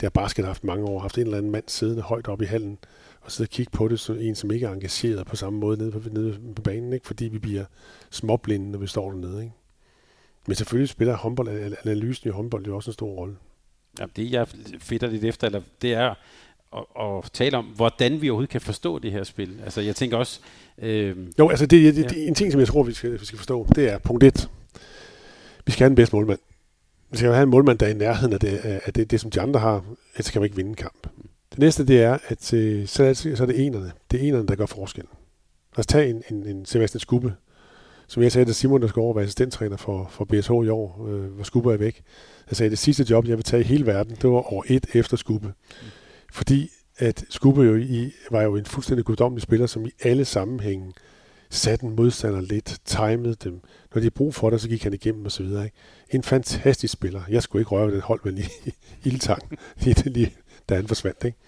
[0.00, 2.46] det har basket haft mange år, haft en eller anden mand siddende højt oppe i
[2.46, 2.78] hallen,
[3.20, 5.78] og sidde og kigge på det som en, som ikke er engageret på samme måde
[5.78, 7.06] nede på, nede på banen, ikke?
[7.06, 7.64] fordi vi bliver
[8.10, 9.42] småblinde, når vi står dernede.
[9.42, 9.54] Ikke?
[10.46, 11.48] Men selvfølgelig spiller håndbold,
[11.84, 13.36] analysen i håndbold jo også en stor rolle.
[14.00, 16.14] Ja, det jeg fitter lidt efter, eller det er
[16.76, 19.60] at, at tale om, hvordan vi overhovedet kan forstå det her spil.
[19.64, 20.40] Altså jeg tænker også...
[20.78, 22.08] Øh, jo, altså det, det, ja.
[22.08, 24.48] det, en ting, som jeg tror, vi skal, vi skal forstå, det er punkt 1.
[25.66, 26.38] Vi skal have den bedste målmand.
[27.10, 29.30] Vi skal have en målmand, der er i nærheden af det, af det, det som
[29.30, 31.06] de andre har, ellers kan vi ikke vinde en kamp.
[31.50, 33.92] Det næste, det er, at øh, så er, det, så er det enerne.
[34.10, 35.10] Det er enerne, der gør forskellen.
[35.76, 37.34] Lad os tage en, en, en Sebastian Skubbe,
[38.08, 41.06] som jeg sagde, det Simon, der skal over være assistenttræner for, for BSH i år,
[41.08, 42.02] øh, hvor Skubbe er væk.
[42.50, 44.86] Jeg sagde, det sidste job, jeg vil tage i hele verden, det var år et
[44.94, 45.52] efter Skubbe.
[46.32, 50.92] Fordi at Skubbe jo i, var jo en fuldstændig guddommelig spiller, som i alle sammenhænge
[51.50, 53.52] satte en modstander lidt, timede dem.
[53.52, 55.64] Når de havde brug for det, så gik han igennem og så videre.
[55.64, 55.76] Ikke?
[56.10, 57.22] En fantastisk spiller.
[57.28, 58.50] Jeg skulle ikke røre den hold med lige
[59.04, 60.32] ildtang, lige, lige,
[60.68, 61.24] da han forsvandt.
[61.24, 61.38] Ikke?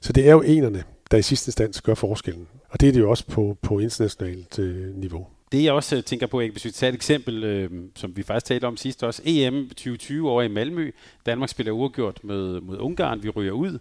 [0.00, 2.48] Så det er jo enerne, der i sidste instans gør forskellen.
[2.70, 5.26] Og det er det jo også på, på internationalt øh, niveau.
[5.52, 8.46] Det jeg også øh, tænker på, hvis vi tager et eksempel, øh, som vi faktisk
[8.46, 10.90] talte om sidst også, EM 2020 over i Malmø.
[11.26, 13.78] Danmark spiller uafgjort med, mod Ungarn, vi ryger ud.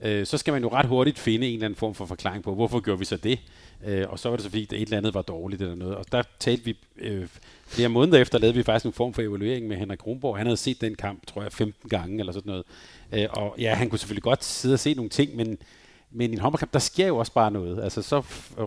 [0.00, 2.54] Øh, så skal man jo ret hurtigt finde en eller anden form for forklaring på,
[2.54, 3.38] hvorfor gjorde vi så det?
[3.86, 5.96] Øh, og så var det så fordi, at et eller andet var dårligt eller noget.
[5.96, 7.26] Og der talte vi øh,
[7.66, 10.36] flere måneder efter, lavede vi faktisk en form for evaluering med Henrik Kronborg.
[10.36, 12.64] Han havde set den kamp, tror jeg, 15 gange eller sådan noget.
[13.12, 15.58] Øh, og ja, han kunne selvfølgelig godt sidde og se nogle ting, men
[16.10, 17.82] men i en håndboldkamp, der sker jo også bare noget.
[17.82, 18.22] Altså, så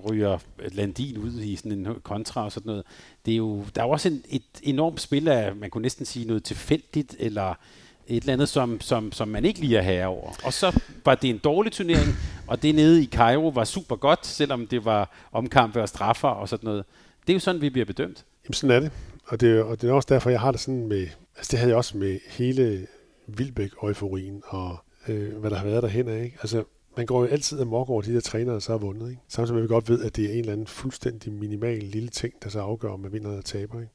[0.09, 0.37] ryger
[0.71, 2.83] Landin ud i sådan en kontra og sådan noget.
[3.25, 6.05] Det er jo, der er jo også en, et enormt spil af, man kunne næsten
[6.05, 7.55] sige noget tilfældigt, eller
[8.07, 10.31] et eller andet, som, som, som man ikke lige er herre over.
[10.43, 12.15] Og så var det en dårlig turnering,
[12.47, 16.49] og det nede i Cairo var super godt, selvom det var omkampe og straffer og
[16.49, 16.85] sådan noget.
[17.27, 18.25] Det er jo sådan, vi bliver bedømt.
[18.45, 18.91] Jamen sådan er det.
[19.25, 21.69] Og det, og det er også derfor, jeg har det sådan med, altså det havde
[21.69, 22.87] jeg også med hele
[23.27, 24.77] Vilbæk euforien og
[25.07, 26.23] øh, hvad der har været derhen af.
[26.23, 26.37] Ikke?
[26.41, 26.63] Altså,
[26.97, 29.09] man går jo altid amok over de der trænere, der så har vundet.
[29.09, 29.21] Ikke?
[29.27, 32.09] Samtidig med, at vi godt ved, at det er en eller anden fuldstændig minimal lille
[32.09, 33.79] ting, der så afgør, om man vinder eller taber.
[33.79, 33.91] Ikke?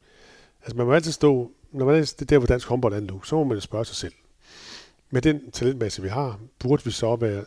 [0.63, 3.23] Altså, man må altid stå, når man er det der, hvor dansk håndbold er nu,
[3.23, 4.13] så må man jo spørge sig selv.
[5.11, 7.45] Med den talentmasse, vi har, burde vi så være,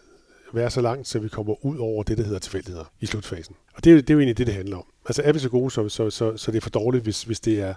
[0.53, 3.55] være så langt, så vi kommer ud over det, der hedder tilfældigheder i slutfasen.
[3.73, 4.86] Og det er, jo, det er jo egentlig det, det handler om.
[5.05, 7.39] Altså er vi så gode, så, så, så, så det er for dårligt, hvis, hvis
[7.39, 7.73] det er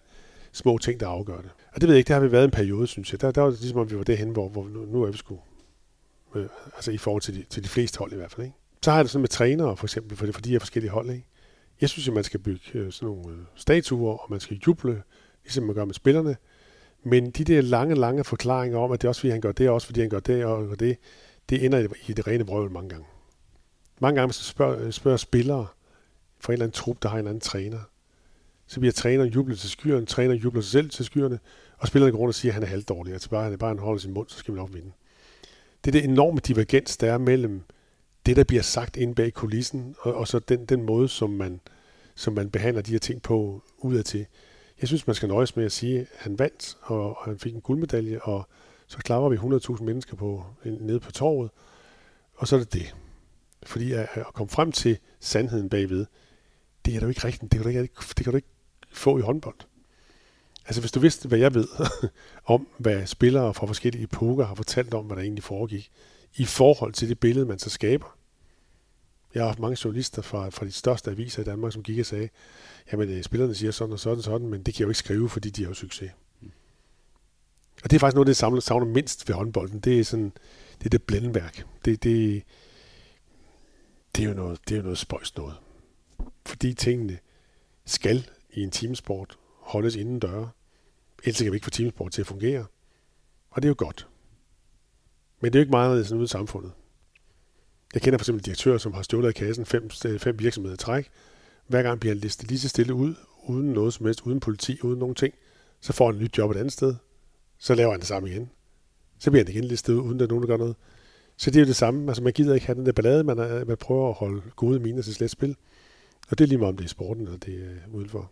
[0.53, 1.51] små ting, der afgør det.
[1.75, 3.21] Og det ved jeg ikke, det har vi været en periode, synes jeg.
[3.21, 5.17] Der, der var det ligesom, om vi var derhen, hvor, hvor nu, nu er vi
[5.17, 5.39] sgu
[6.35, 8.47] øh, altså i forhold til de, til de fleste hold i hvert fald.
[8.47, 8.57] Ikke?
[8.83, 11.11] Så har jeg det sådan med trænere, for eksempel, for, for de her forskellige hold.
[11.11, 11.27] Ikke?
[11.81, 15.03] Jeg synes, at man skal bygge øh, sådan nogle øh, statuer, og man skal juble,
[15.45, 16.37] ligesom man gør med spillerne.
[17.03, 19.69] Men de der lange, lange forklaringer om, at det er også fordi, han gør det,
[19.69, 20.97] og også fordi han gør det, og det,
[21.51, 23.07] det ender i det rene brøvel mange gange.
[24.01, 25.67] Mange gange, hvis du spørger, spørger spillere
[26.41, 27.79] fra en eller anden trup, der har en eller anden træner,
[28.67, 31.39] så bliver træneren jublet til skyerne, træneren jubler sig selv til skyerne,
[31.79, 33.13] og spillerne går rundt og siger, at han er halvdårlig.
[33.13, 34.93] Altså bare, han er bare, han holder sin mund, så skal vi nok vinde
[35.85, 37.63] det er det enorme divergens, der er mellem
[38.27, 41.61] det, der bliver sagt inde bag kulissen, og, og så den, den måde, som man,
[42.15, 44.27] som man behandler de her ting på udadtil.
[44.83, 47.55] Jeg synes, man skal nøjes med at sige, at han vandt, og, og han fik
[47.55, 48.49] en guldmedalje, og
[48.87, 51.51] så klapper vi 100.000 mennesker på, nede på torvet,
[52.35, 52.95] og så er det det.
[53.63, 56.07] Fordi at, at komme frem til sandheden bagved,
[56.85, 57.53] det er da ikke rigtigt.
[57.53, 58.49] Det kan du ikke, det kan du ikke
[58.93, 59.59] få i håndbold.
[60.67, 61.69] Altså hvis du vidste, hvad jeg ved
[62.45, 65.91] om, hvad spillere fra forskellige epoker har fortalt om, hvad der egentlig foregik,
[66.37, 68.17] i forhold til det billede, man så skaber.
[69.35, 72.07] Jeg har haft mange journalister fra, fra de største aviser i Danmark, som gik og
[72.07, 72.29] sagde,
[72.93, 74.99] jamen øh, spillerne siger sådan og sådan og sådan, men det kan jeg jo ikke
[74.99, 76.11] skrive, fordi de har jo succes.
[77.85, 79.81] Og det er faktisk noget, det savner, savner mindst ved håndbolden.
[79.81, 80.33] Det er sådan,
[80.79, 81.67] det er det blændværk.
[81.85, 82.43] Det, det,
[84.17, 85.55] det, er jo noget, det er jo noget spøjst noget.
[86.47, 87.19] Fordi tingene
[87.85, 90.51] skal i en teamsport holdes inden døre.
[91.25, 92.67] Ellers kan vi ikke få teamsport til at fungere.
[93.51, 94.09] Og det er jo godt.
[95.41, 96.73] Men det er jo ikke meget anderledes ude i samfundet.
[97.95, 100.79] Jeg kender for eksempel direktører, som har stjålet af kassen fem, øh, fem virksomheder i
[100.79, 101.11] træk.
[101.67, 103.15] Hver gang bliver han listet lige så stille ud,
[103.47, 105.35] uden noget som helst, uden politi, uden nogen ting.
[105.81, 106.95] Så får han et nyt job et andet sted.
[107.59, 108.51] Så laver han det samme igen.
[109.19, 110.77] Så bliver han igen listet ud, uden der nogen, der gør noget.
[111.37, 112.09] Så det er jo det samme.
[112.09, 114.81] Altså, man gider ikke have den der ballade, man, er, man prøver at holde gode
[114.81, 115.57] miner til slet spil.
[116.31, 118.31] Og det er lige meget, om det er sporten, eller det er øh, udenfor.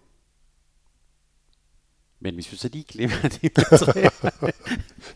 [2.20, 3.48] Men hvis vi så lige glemmer de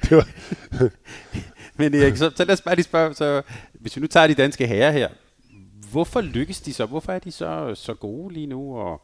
[0.09, 0.28] det var...
[1.76, 3.42] Men Erik, så, så lad os bare lige spørge, så,
[3.72, 5.09] hvis vi nu tager de danske herrer her,
[5.90, 6.86] hvorfor lykkes de så?
[6.86, 9.02] Hvorfor er de så, så gode lige nu, og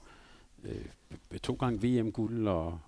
[0.65, 2.49] øh, to gange VM-guld?
[2.49, 2.79] Og...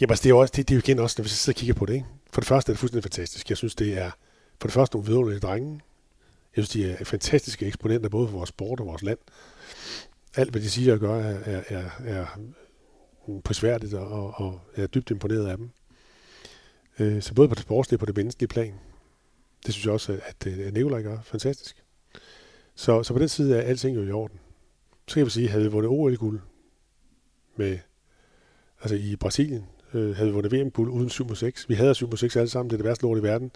[0.00, 1.56] Jamen altså, det er jo, også, det, det er jo igen også, når vi sidder
[1.56, 1.94] og kigger på det.
[1.94, 2.06] Ikke?
[2.32, 3.48] For det første er det fuldstændig fantastisk.
[3.48, 4.10] Jeg synes, det er
[4.60, 5.80] for det første nogle vidunderlige drenge.
[6.56, 9.18] Jeg synes, de er fantastiske eksponenter, både for vores sport og vores land.
[10.36, 12.26] Alt, hvad de siger og gør, er, er, er, er
[13.44, 15.70] prisværdigt, og, og, og jeg er dybt imponeret af dem.
[16.98, 18.74] Øh, så både på det sportslige og på det menneskelige plan.
[19.66, 21.84] Det synes jeg også, at, øh, at Nikolaj gør fantastisk.
[22.74, 24.38] Så, så på den side er alting jo i orden.
[25.08, 26.40] Så kan vi sige, at havde vi vundet OL-guld
[27.56, 27.78] med,
[28.80, 31.68] altså i Brasilien, øh, havde vi vundet VM-guld uden 7 6.
[31.68, 33.50] Vi havde 7 6 alle sammen, det er det værste lort i verden.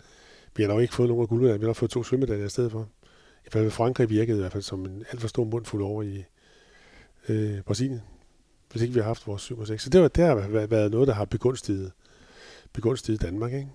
[0.57, 2.49] Vi har nok ikke fået nogen af guldmedaljer, vi har nok fået to svømmedaljer i
[2.49, 2.89] stedet for.
[3.45, 6.03] I hvert fald Frankrig virkede i hvert fald som en alt for stor mundfuld over
[6.03, 6.25] i
[7.29, 8.03] øh, Brasilien
[8.75, 9.83] hvis ikke vi har haft vores 7 og 6.
[9.83, 11.93] Så det, var, det har været noget, der har begunstiget,
[12.73, 13.53] begunstiget Danmark.
[13.53, 13.69] Ikke?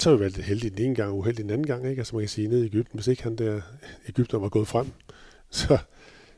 [0.00, 1.88] Så har vi været heldige den ene gang, og uheldige den anden gang.
[1.88, 2.00] Ikke?
[2.00, 3.60] Altså man kan sige, ned i Ægypten, hvis ikke han der
[4.08, 4.86] Ægypter var gået frem,
[5.50, 5.78] så,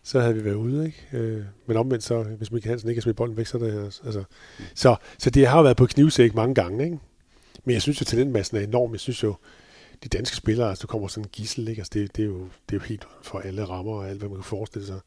[0.02, 0.86] så havde vi været ude.
[0.86, 1.06] Ikke?
[1.12, 3.84] Øh, men omvendt så, hvis Michael Hansen ikke har smidt bolden væk, så er det
[3.84, 4.24] altså,
[4.74, 6.84] så, så det har været på knivsæk mange gange.
[6.84, 6.98] Ikke?
[7.64, 8.92] Men jeg synes jo, talentmassen er enorm.
[8.92, 9.34] Jeg synes jo,
[10.04, 11.80] de danske spillere, altså du kommer sådan en gissel, ikke?
[11.80, 14.28] Altså, det, det, er jo, det er jo helt for alle rammer og alt, hvad
[14.28, 15.00] man kan forestille sig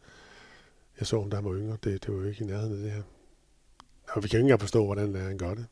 [0.99, 1.77] jeg så ham, da han var yngre.
[1.83, 3.03] Det, det var jo ikke i nærheden af det her.
[4.09, 5.65] Og vi kan jo ikke engang forstå, hvordan han gør det.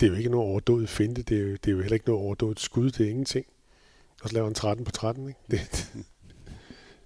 [0.00, 1.22] Det er jo ikke noget overdået finte.
[1.22, 2.90] Det er, jo, det er jo heller ikke noget overdået skud.
[2.90, 3.46] Det er ingenting.
[4.22, 5.28] Og så laver han 13 på 13.
[5.28, 5.40] Ikke?
[5.50, 5.92] Det,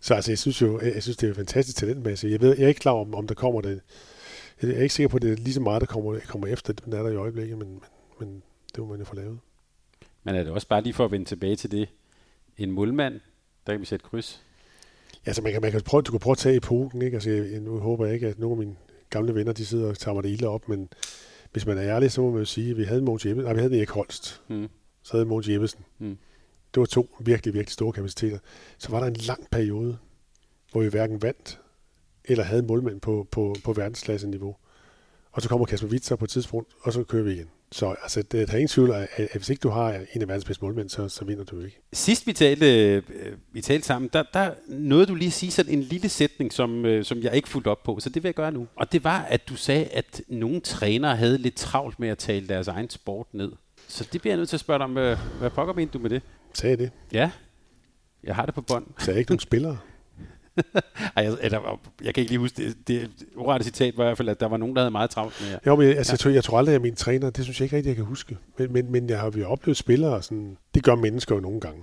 [0.00, 2.28] så altså, jeg synes jo, jeg synes, det er jo fantastisk talentmasse.
[2.28, 3.80] Jeg, ved, jeg er ikke klar om, om der kommer det.
[4.62, 6.72] Jeg er ikke sikker på, at det er lige så meget, der kommer, kommer efter,
[6.72, 7.82] den er der i øjeblikket, men, men,
[8.18, 8.42] men
[8.74, 9.38] det må man jo få lavet.
[10.22, 11.88] Men er det også bare lige for at vende tilbage til det,
[12.56, 13.20] en målmand,
[13.66, 14.45] der kan vi sætte kryds,
[15.26, 17.14] Altså, man kan, man kan prøve, du kan prøve at tage epoken, ikke?
[17.14, 18.76] Altså, jeg, nu håber jeg ikke, at nogle af mine
[19.10, 20.88] gamle venner, de sidder og tager mig det ilde op, men
[21.52, 23.54] hvis man er ærlig, så må man jo sige, at vi havde Mogens Jeppesen, nej,
[23.54, 24.68] vi havde Erik Holst, mm.
[25.02, 25.84] så havde Mogens Jeppesen.
[25.98, 26.18] Mm.
[26.74, 28.38] Det var to virkelig, virkelig store kapaciteter.
[28.78, 29.98] Så var der en lang periode,
[30.72, 31.60] hvor vi hverken vandt,
[32.24, 34.56] eller havde målmænd på, på, på verdensklasse niveau.
[35.32, 37.50] Og så kommer Kasper Witzer på et tidspunkt, og så kører vi igen.
[37.72, 40.28] Så altså, det, der er ingen tvivl, at, at hvis ikke du har en af
[40.28, 41.80] verdens bedste målmænd, så, så vinder du ikke.
[41.92, 43.02] Sidst vi talte, øh,
[43.52, 46.84] vi talte sammen, der, der nåede du lige at sige sådan en lille sætning, som,
[46.84, 48.66] øh, som jeg ikke fulgte op på, så det vil jeg gøre nu.
[48.76, 52.48] Og det var, at du sagde, at nogle trænere havde lidt travlt med at tale
[52.48, 53.52] deres egen sport ned.
[53.88, 55.98] Så det bliver jeg nødt til at spørge dig om, hvad, hvad pokker mente du
[55.98, 56.22] med det?
[56.54, 56.90] Sagde jeg det?
[57.12, 57.30] Ja,
[58.24, 58.86] jeg har det på bånd.
[58.98, 59.78] Sagde jeg ikke nogen spillere?
[61.16, 62.88] Ej, jeg, eller, jeg kan ikke lige huske det.
[62.88, 65.40] Det orette citat var i hvert fald, at der var nogen, der havde meget travlt
[65.40, 65.58] med jer.
[65.66, 66.14] Jo, men altså, ja.
[66.14, 68.04] jeg, tror, jeg tror aldrig, at min træner, det synes jeg ikke rigtig, jeg kan
[68.04, 68.38] huske.
[68.58, 71.82] Men, men, men jeg har jo oplevet spillere, sådan, det gør mennesker jo nogle gange.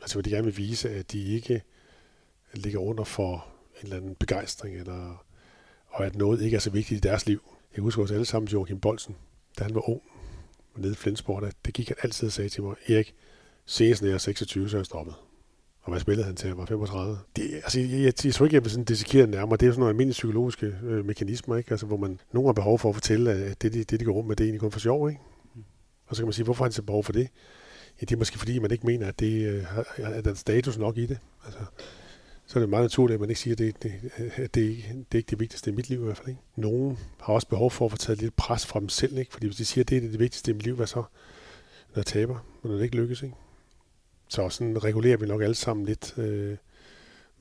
[0.00, 1.62] Altså, hvor de gerne vil vise, at de ikke
[2.54, 3.46] ligger under for
[3.80, 5.24] en eller anden begejstring, eller,
[5.88, 7.42] og at noget ikke er så vigtigt i deres liv.
[7.76, 9.16] Jeg husker også alle sammen Joachim Bolsen,
[9.58, 10.02] da han var ung,
[10.76, 13.14] nede i Flensborg, der, det gik han altid og sagde til mig, Erik,
[13.66, 15.14] senest når jeg er 26, så er jeg stoppet.
[15.82, 16.48] Og hvad spillede han til?
[16.48, 17.18] Han var 35.
[17.36, 19.56] Det, altså, jeg, jeg, jeg tror ikke, jeg vil sådan dissekere nærmere.
[19.56, 21.70] Det er jo sådan nogle almindelige psykologiske øh, mekanismer, ikke?
[21.70, 24.12] Altså, hvor man nogen har behov for at fortælle, at det, det, det de går
[24.12, 25.08] rundt med, det er egentlig kun for sjov.
[25.08, 25.20] Ikke?
[26.06, 27.28] Og så kan man sige, hvorfor har han så behov for det?
[28.00, 29.64] Ja, det er måske fordi, man ikke mener, at det øh,
[29.98, 31.18] er den status nok i det.
[31.44, 31.60] Altså,
[32.46, 34.92] så er det meget naturligt, at man ikke siger, at det, det, det, det, er,
[34.92, 36.28] det er ikke det vigtigste i mit liv i hvert fald.
[36.28, 36.40] Ikke?
[36.56, 39.32] Nogen har også behov for at få taget lidt pres fra dem selv, ikke?
[39.32, 41.02] fordi hvis de siger, at det er det vigtigste i mit liv, hvad så,
[41.94, 43.22] når jeg taber, når det ikke lykkes?
[43.22, 43.34] Ikke?
[44.30, 46.56] Så sådan regulerer vi nok alle sammen lidt øh,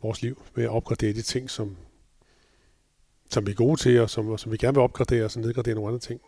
[0.02, 1.78] vores liv ved at opgradere de ting, som,
[3.30, 5.40] som vi er gode til, og som, og som vi gerne vil opgradere, og så
[5.40, 6.22] nedgradere nogle andre ting.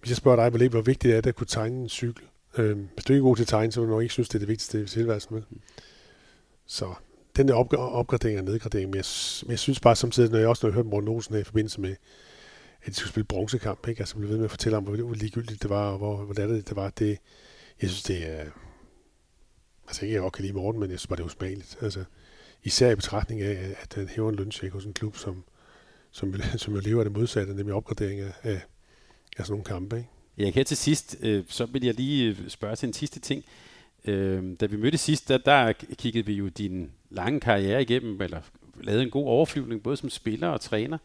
[0.00, 2.24] Hvis jeg spørger dig, hvor, hvor vigtigt er det at kunne tegne en cykel?
[2.58, 4.28] Øh, hvis du ikke er god til at tegne, så vil du nok ikke synes,
[4.28, 5.34] det er det vigtigste i tilværelsen.
[5.34, 5.44] Vel?
[6.66, 6.94] Så
[7.36, 9.04] den der op, opgradering og nedgradering, men jeg,
[9.42, 11.44] men jeg synes bare samtidig, når jeg også når jeg hørte Morten Olsen her i
[11.44, 11.96] forbindelse med,
[12.82, 14.00] at de skulle spille bronzekamp, ikke?
[14.00, 16.68] altså blev ved med at fortælle om, hvor ligegyldigt det var, og hvor, hvor det,
[16.68, 17.18] det var, det,
[17.82, 18.44] jeg synes, det er,
[19.88, 21.76] altså ikke, jeg godt kan lide Morten, men jeg synes bare, det er usmageligt.
[21.80, 22.04] Altså,
[22.64, 25.44] især i betragtning af, at han hæver en lønsjek hos en klub, som,
[26.10, 28.60] som, som jo lever af det modsatte, nemlig opgradering af, af,
[29.38, 29.96] af sådan nogle kampe.
[29.96, 30.08] Ikke?
[30.38, 33.44] Ja, her til sidst, øh, så vil jeg lige øh, spørge til en sidste ting.
[34.04, 38.40] Øh, da vi mødte sidst, der, der kiggede vi jo din lange karriere igennem, eller
[38.80, 40.98] lavede en god overflyvning, både som spiller og træner.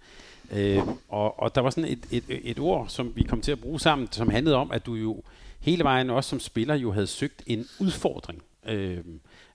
[0.51, 0.79] Øh,
[1.09, 3.79] og, og der var sådan et, et, et ord, som vi kom til at bruge
[3.79, 5.23] sammen, som handlede om, at du jo
[5.59, 8.43] hele vejen også som spiller jo havde søgt en udfordring.
[8.67, 9.03] Øh,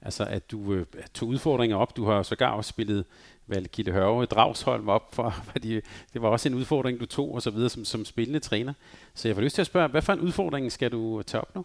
[0.02, 1.96] altså at du øh, tog udfordringer op.
[1.96, 3.04] Du har sågar også spillet
[3.46, 5.74] Valgilde Hørve Dragsholm op, for, fordi
[6.12, 8.72] det var også en udfordring, du tog og så videre som, som spillende træner.
[9.14, 11.54] Så jeg får lyst til at spørge, hvad for en udfordring skal du tage op
[11.54, 11.64] nu?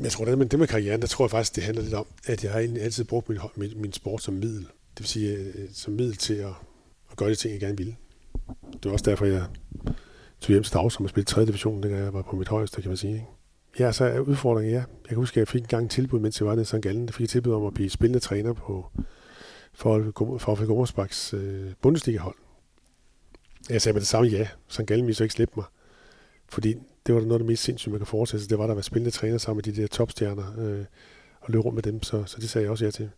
[0.00, 2.06] Jeg tror, det med, det med karrieren, der tror jeg faktisk, det handler lidt om,
[2.26, 4.60] at jeg har altid brugt min, min, min sport som middel.
[4.60, 6.52] Det vil sige, øh, som middel til at,
[7.10, 7.96] at gøre de ting, jeg gerne ville.
[8.72, 9.46] Det var også derfor, jeg
[10.40, 11.46] tog hjem til Dragsholm og spillede 3.
[11.46, 13.12] division, da jeg var på mit højeste, kan man sige.
[13.12, 13.26] Ikke?
[13.78, 14.78] Ja, så er udfordringen, ja.
[14.78, 16.82] Jeg kan huske, at jeg fik en gang tilbud, mens jeg var nede i St.
[16.82, 17.06] Gallen.
[17.06, 18.86] Der fik et tilbud om at blive spillende træner på
[19.72, 22.36] for, for Gommersbachs øh, Bundesliga-hold.
[23.70, 24.48] Jeg sagde med det samme ja.
[24.68, 24.86] St.
[24.86, 25.64] Gallen ville så ikke slippe mig.
[26.48, 26.74] Fordi
[27.06, 28.50] det var noget af det mest sindssyge, man kan forestille sig.
[28.50, 30.84] Det var der at være spillende træner sammen med de der topstjerner øh,
[31.40, 32.02] og løbe rundt med dem.
[32.02, 33.10] Så, så det sagde jeg også ja til.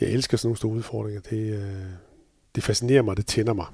[0.00, 1.20] Jeg elsker sådan nogle store udfordringer.
[1.20, 1.84] Det, øh,
[2.54, 3.66] det fascinerer mig, det tænder mig.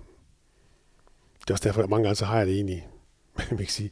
[1.40, 2.88] Det er også derfor, at mange gange så har jeg det egentlig,
[3.50, 3.90] man kan sige,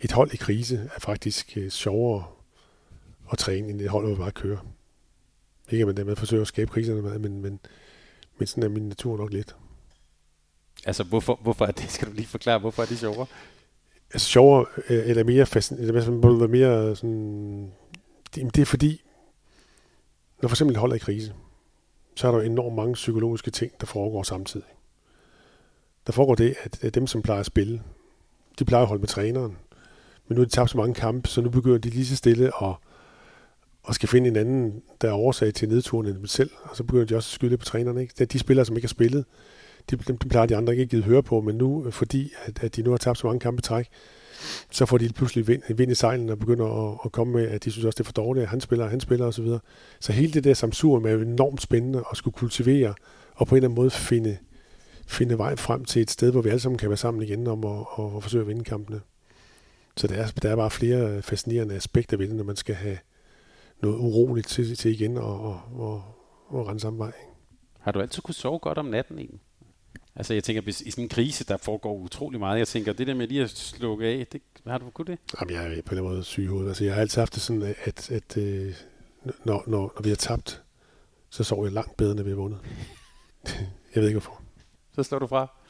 [0.00, 2.24] et hold i krise er faktisk øh, sjovere
[3.32, 4.58] at træne, end et hold, hvor vi bare kører.
[5.70, 7.60] Ikke at man dermed forsøger at skabe kriserne med, men, men,
[8.38, 9.56] men sådan er min natur nok lidt.
[10.86, 11.90] Altså, hvorfor, hvorfor er det?
[11.92, 13.26] Skal du lige forklare, hvorfor er det sjovere?
[14.12, 17.72] Altså, sjovere, øh, eller mere fascinerende, eller mere sådan...
[18.34, 19.02] Det, det er fordi,
[20.42, 21.34] når for eksempel et hold er i krise,
[22.14, 24.66] så er der enormt mange psykologiske ting, der foregår samtidig.
[26.06, 27.82] Der foregår det, at dem, som plejer at spille,
[28.58, 29.56] de plejer at holde med træneren.
[30.28, 32.64] Men nu har de tabt så mange kampe, så nu begynder de lige så stille
[32.64, 32.74] at,
[33.88, 36.50] at skal finde en anden, der er årsag til nedturen end dem selv.
[36.62, 38.02] Og så begynder de også at skylde på trænerne.
[38.02, 38.24] Ikke?
[38.24, 39.24] De spillere, som ikke har spillet,
[39.90, 42.32] de, dem, dem plejer de andre ikke at give høre på, men nu, øh, fordi
[42.44, 43.88] at, at de nu har tabt så mange kampe træk,
[44.70, 47.64] så får de pludselig vind, vind i sejlen og begynder at, at komme med, at
[47.64, 49.46] de synes også, det er for dårligt, at han spiller, han spiller osv.
[49.46, 49.58] Så,
[50.00, 52.94] så hele det der samsur er jo enormt spændende at skulle kultivere
[53.34, 54.38] og på en eller anden måde finde,
[55.06, 57.64] finde vej frem til et sted, hvor vi alle sammen kan være sammen igen om
[57.64, 59.00] at, at, at forsøge at vinde kampene.
[59.96, 62.98] Så der er, der er bare flere fascinerende aspekter ved det, når man skal have
[63.82, 66.04] noget uroligt til, til igen og, og, og,
[66.48, 67.12] og rende samme vej.
[67.80, 69.40] Har du altid kunne sove godt om natten egentlig?
[70.16, 73.06] Altså jeg tænker, hvis i sådan en krise, der foregår utrolig meget, jeg tænker, det
[73.06, 75.18] der med lige at slukke af, det, har du kunnet det?
[75.40, 76.68] Jamen jeg er på den måde syg i hovedet.
[76.68, 78.74] Altså jeg har altid haft det sådan, at, at, at øh,
[79.24, 80.62] når, når, når vi har tabt,
[81.30, 82.58] så sover jeg langt bedre, når vi har vundet.
[83.94, 84.42] jeg ved ikke hvorfor.
[84.94, 85.65] Så slår du fra?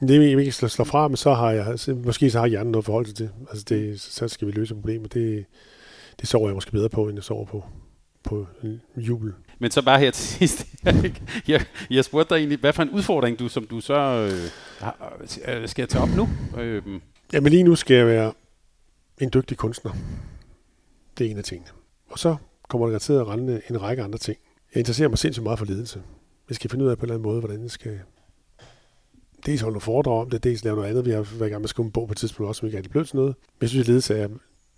[0.00, 2.84] Det er ikke slå, slå fra, men så har jeg, måske så har hjernen noget
[2.84, 3.30] forhold til det.
[3.50, 5.14] Altså det, så skal vi løse problemet.
[5.14, 5.44] Det,
[6.20, 7.64] det sover jeg måske bedre på, end jeg sover på,
[8.24, 8.46] på
[8.96, 9.32] jubel.
[9.58, 10.66] Men så bare her til sidst.
[11.48, 15.68] jeg, jeg spurgte dig egentlig, hvad for en udfordring du, som du så øh, øh
[15.68, 16.28] skal tage op nu?
[16.58, 16.82] Øh.
[17.32, 18.32] Jamen lige nu skal jeg være
[19.18, 19.92] en dygtig kunstner.
[21.18, 21.70] Det er en af tingene.
[22.10, 22.36] Og så
[22.68, 24.38] kommer der til at rende en række andre ting.
[24.74, 26.02] Jeg interesserer mig sindssygt meget for ledelse.
[26.48, 28.00] Jeg skal finde ud af på en eller anden måde, hvordan jeg skal
[29.46, 31.04] dels holde nogle foredrag om det, dels lave noget andet.
[31.04, 32.66] Vi har været i gang med at skrive en bog på et tidspunkt også, som
[32.66, 33.34] ikke rigtig blev til noget.
[33.38, 34.28] Men jeg synes, at ledelse er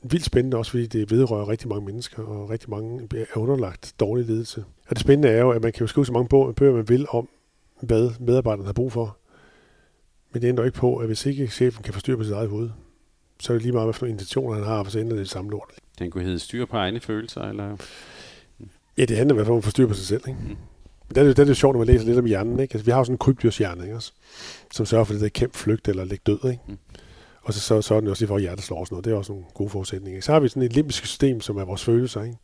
[0.02, 4.26] vildt spændende også, fordi det vedrører rigtig mange mennesker, og rigtig mange er underlagt dårlig
[4.26, 4.64] ledelse.
[4.88, 7.06] Og det spændende er jo, at man kan jo skrive så mange bøger, man vil
[7.08, 7.28] om,
[7.80, 9.16] hvad medarbejderne har brug for.
[10.32, 12.70] Men det ændrer ikke på, at hvis ikke chefen kan forstyrre på sit eget hoved,
[13.40, 15.70] så er det lige meget, hvilke intentioner han har, for så ændrer det samme lort.
[15.98, 17.76] Den kunne hedde styr på egne følelser, eller?
[18.98, 20.22] Ja, det handler i hvert fald om at forstyrre på sig selv.
[20.28, 20.40] Ikke?
[20.48, 20.56] Mm.
[21.10, 22.60] Men det er, det, det er sjovt, når man læser lidt om hjernen.
[22.60, 22.74] Ikke?
[22.74, 23.96] Altså, vi har jo sådan en krybdyrshjerne, ikke?
[23.96, 24.12] Også,
[24.72, 26.50] som sørger for det der kæmpe flygt eller lægge død.
[26.50, 26.62] Ikke?
[26.68, 26.78] Mm.
[27.42, 29.04] Og så, så, så er den også lige for, at hjertet slår og sådan noget.
[29.04, 30.20] Det er også nogle gode forudsætninger.
[30.20, 32.22] Så har vi sådan et limbisk system, som er vores følelser.
[32.22, 32.36] Ikke?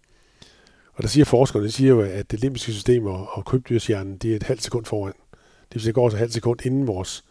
[0.95, 4.33] Og der siger forskerne, de siger jo, at det limbiske system og, og krybdyrshjernen, de
[4.33, 5.13] er et halvt sekund foran.
[5.33, 7.25] Det vil sige, det går også et halvt sekund inden vores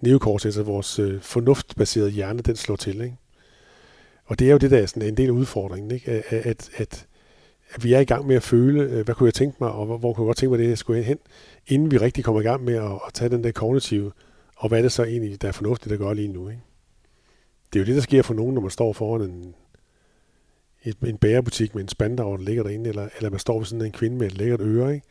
[0.00, 3.00] neokortex, altså vores øh, fornuftbaserede hjerne, den slår til.
[3.00, 3.16] Ikke?
[4.24, 6.10] Og det er jo det, der er sådan en del af udfordringen, ikke?
[6.10, 7.06] At, at, at,
[7.74, 9.86] at vi er i gang med at føle, øh, hvad kunne jeg tænke mig, og
[9.86, 11.18] hvor, hvor kunne jeg godt tænke mig, det jeg skulle hen,
[11.66, 14.12] inden vi rigtig kommer i gang med at, at tage den der kognitive,
[14.56, 16.48] og hvad er det så egentlig, der er fornuftigt at gøre lige nu.
[16.48, 16.62] Ikke?
[17.72, 19.54] Det er jo det, der sker for nogen, når man står foran en,
[21.06, 23.92] en bærebutik med en spandau, der ligger derinde, eller, eller man står ved sådan en
[23.92, 25.06] kvinde med et lækkert øre, ikke?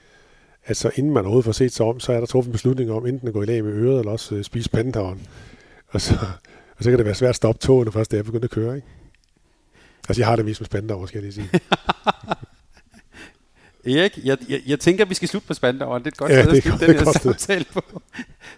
[0.67, 3.05] Altså inden man overhovedet får set sig om, så er der truffet en beslutning om
[3.05, 5.27] enten at gå i lag med øret, eller også øh, spise spandaueren.
[5.87, 6.13] Og så,
[6.77, 8.75] og så kan det være svært at stoppe togene først, da jeg begynder at køre,
[8.75, 8.87] ikke?
[10.09, 11.59] Altså jeg har det vist med spandauer, skal jeg lige sige.
[13.85, 16.03] Erik, jeg, jeg, jeg tænker, at vi skal slutte på Spandaueren.
[16.03, 18.01] Det er et godt ja, sted at slutte den her samtale på.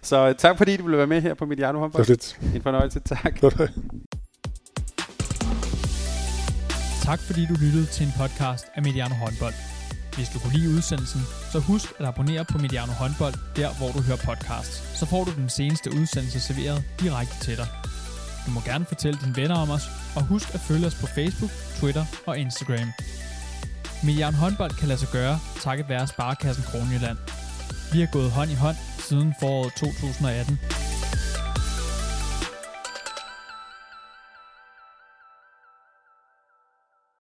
[0.02, 2.06] Så uh, tak fordi du ville være med her på Mediano Håndbold.
[2.06, 3.00] Det En fornøjelse.
[3.00, 3.42] Tak.
[7.04, 9.54] Tak fordi du lyttede til en podcast af Mediano Håndbold.
[10.16, 11.22] Hvis du kunne lide udsendelsen,
[11.52, 15.00] så husk at abonnere på Mediano Håndbold, der hvor du hører podcasts.
[15.00, 17.68] Så får du den seneste udsendelse serveret direkte til dig.
[18.46, 21.52] Du må gerne fortælle dine venner om os, og husk at følge os på Facebook,
[21.80, 22.90] Twitter og Instagram.
[24.06, 27.18] Mediano Håndbold kan lade sig gøre, takket være Sparkassen Kronjylland.
[27.94, 30.60] Vi har gået hånd i hånd siden foråret 2018.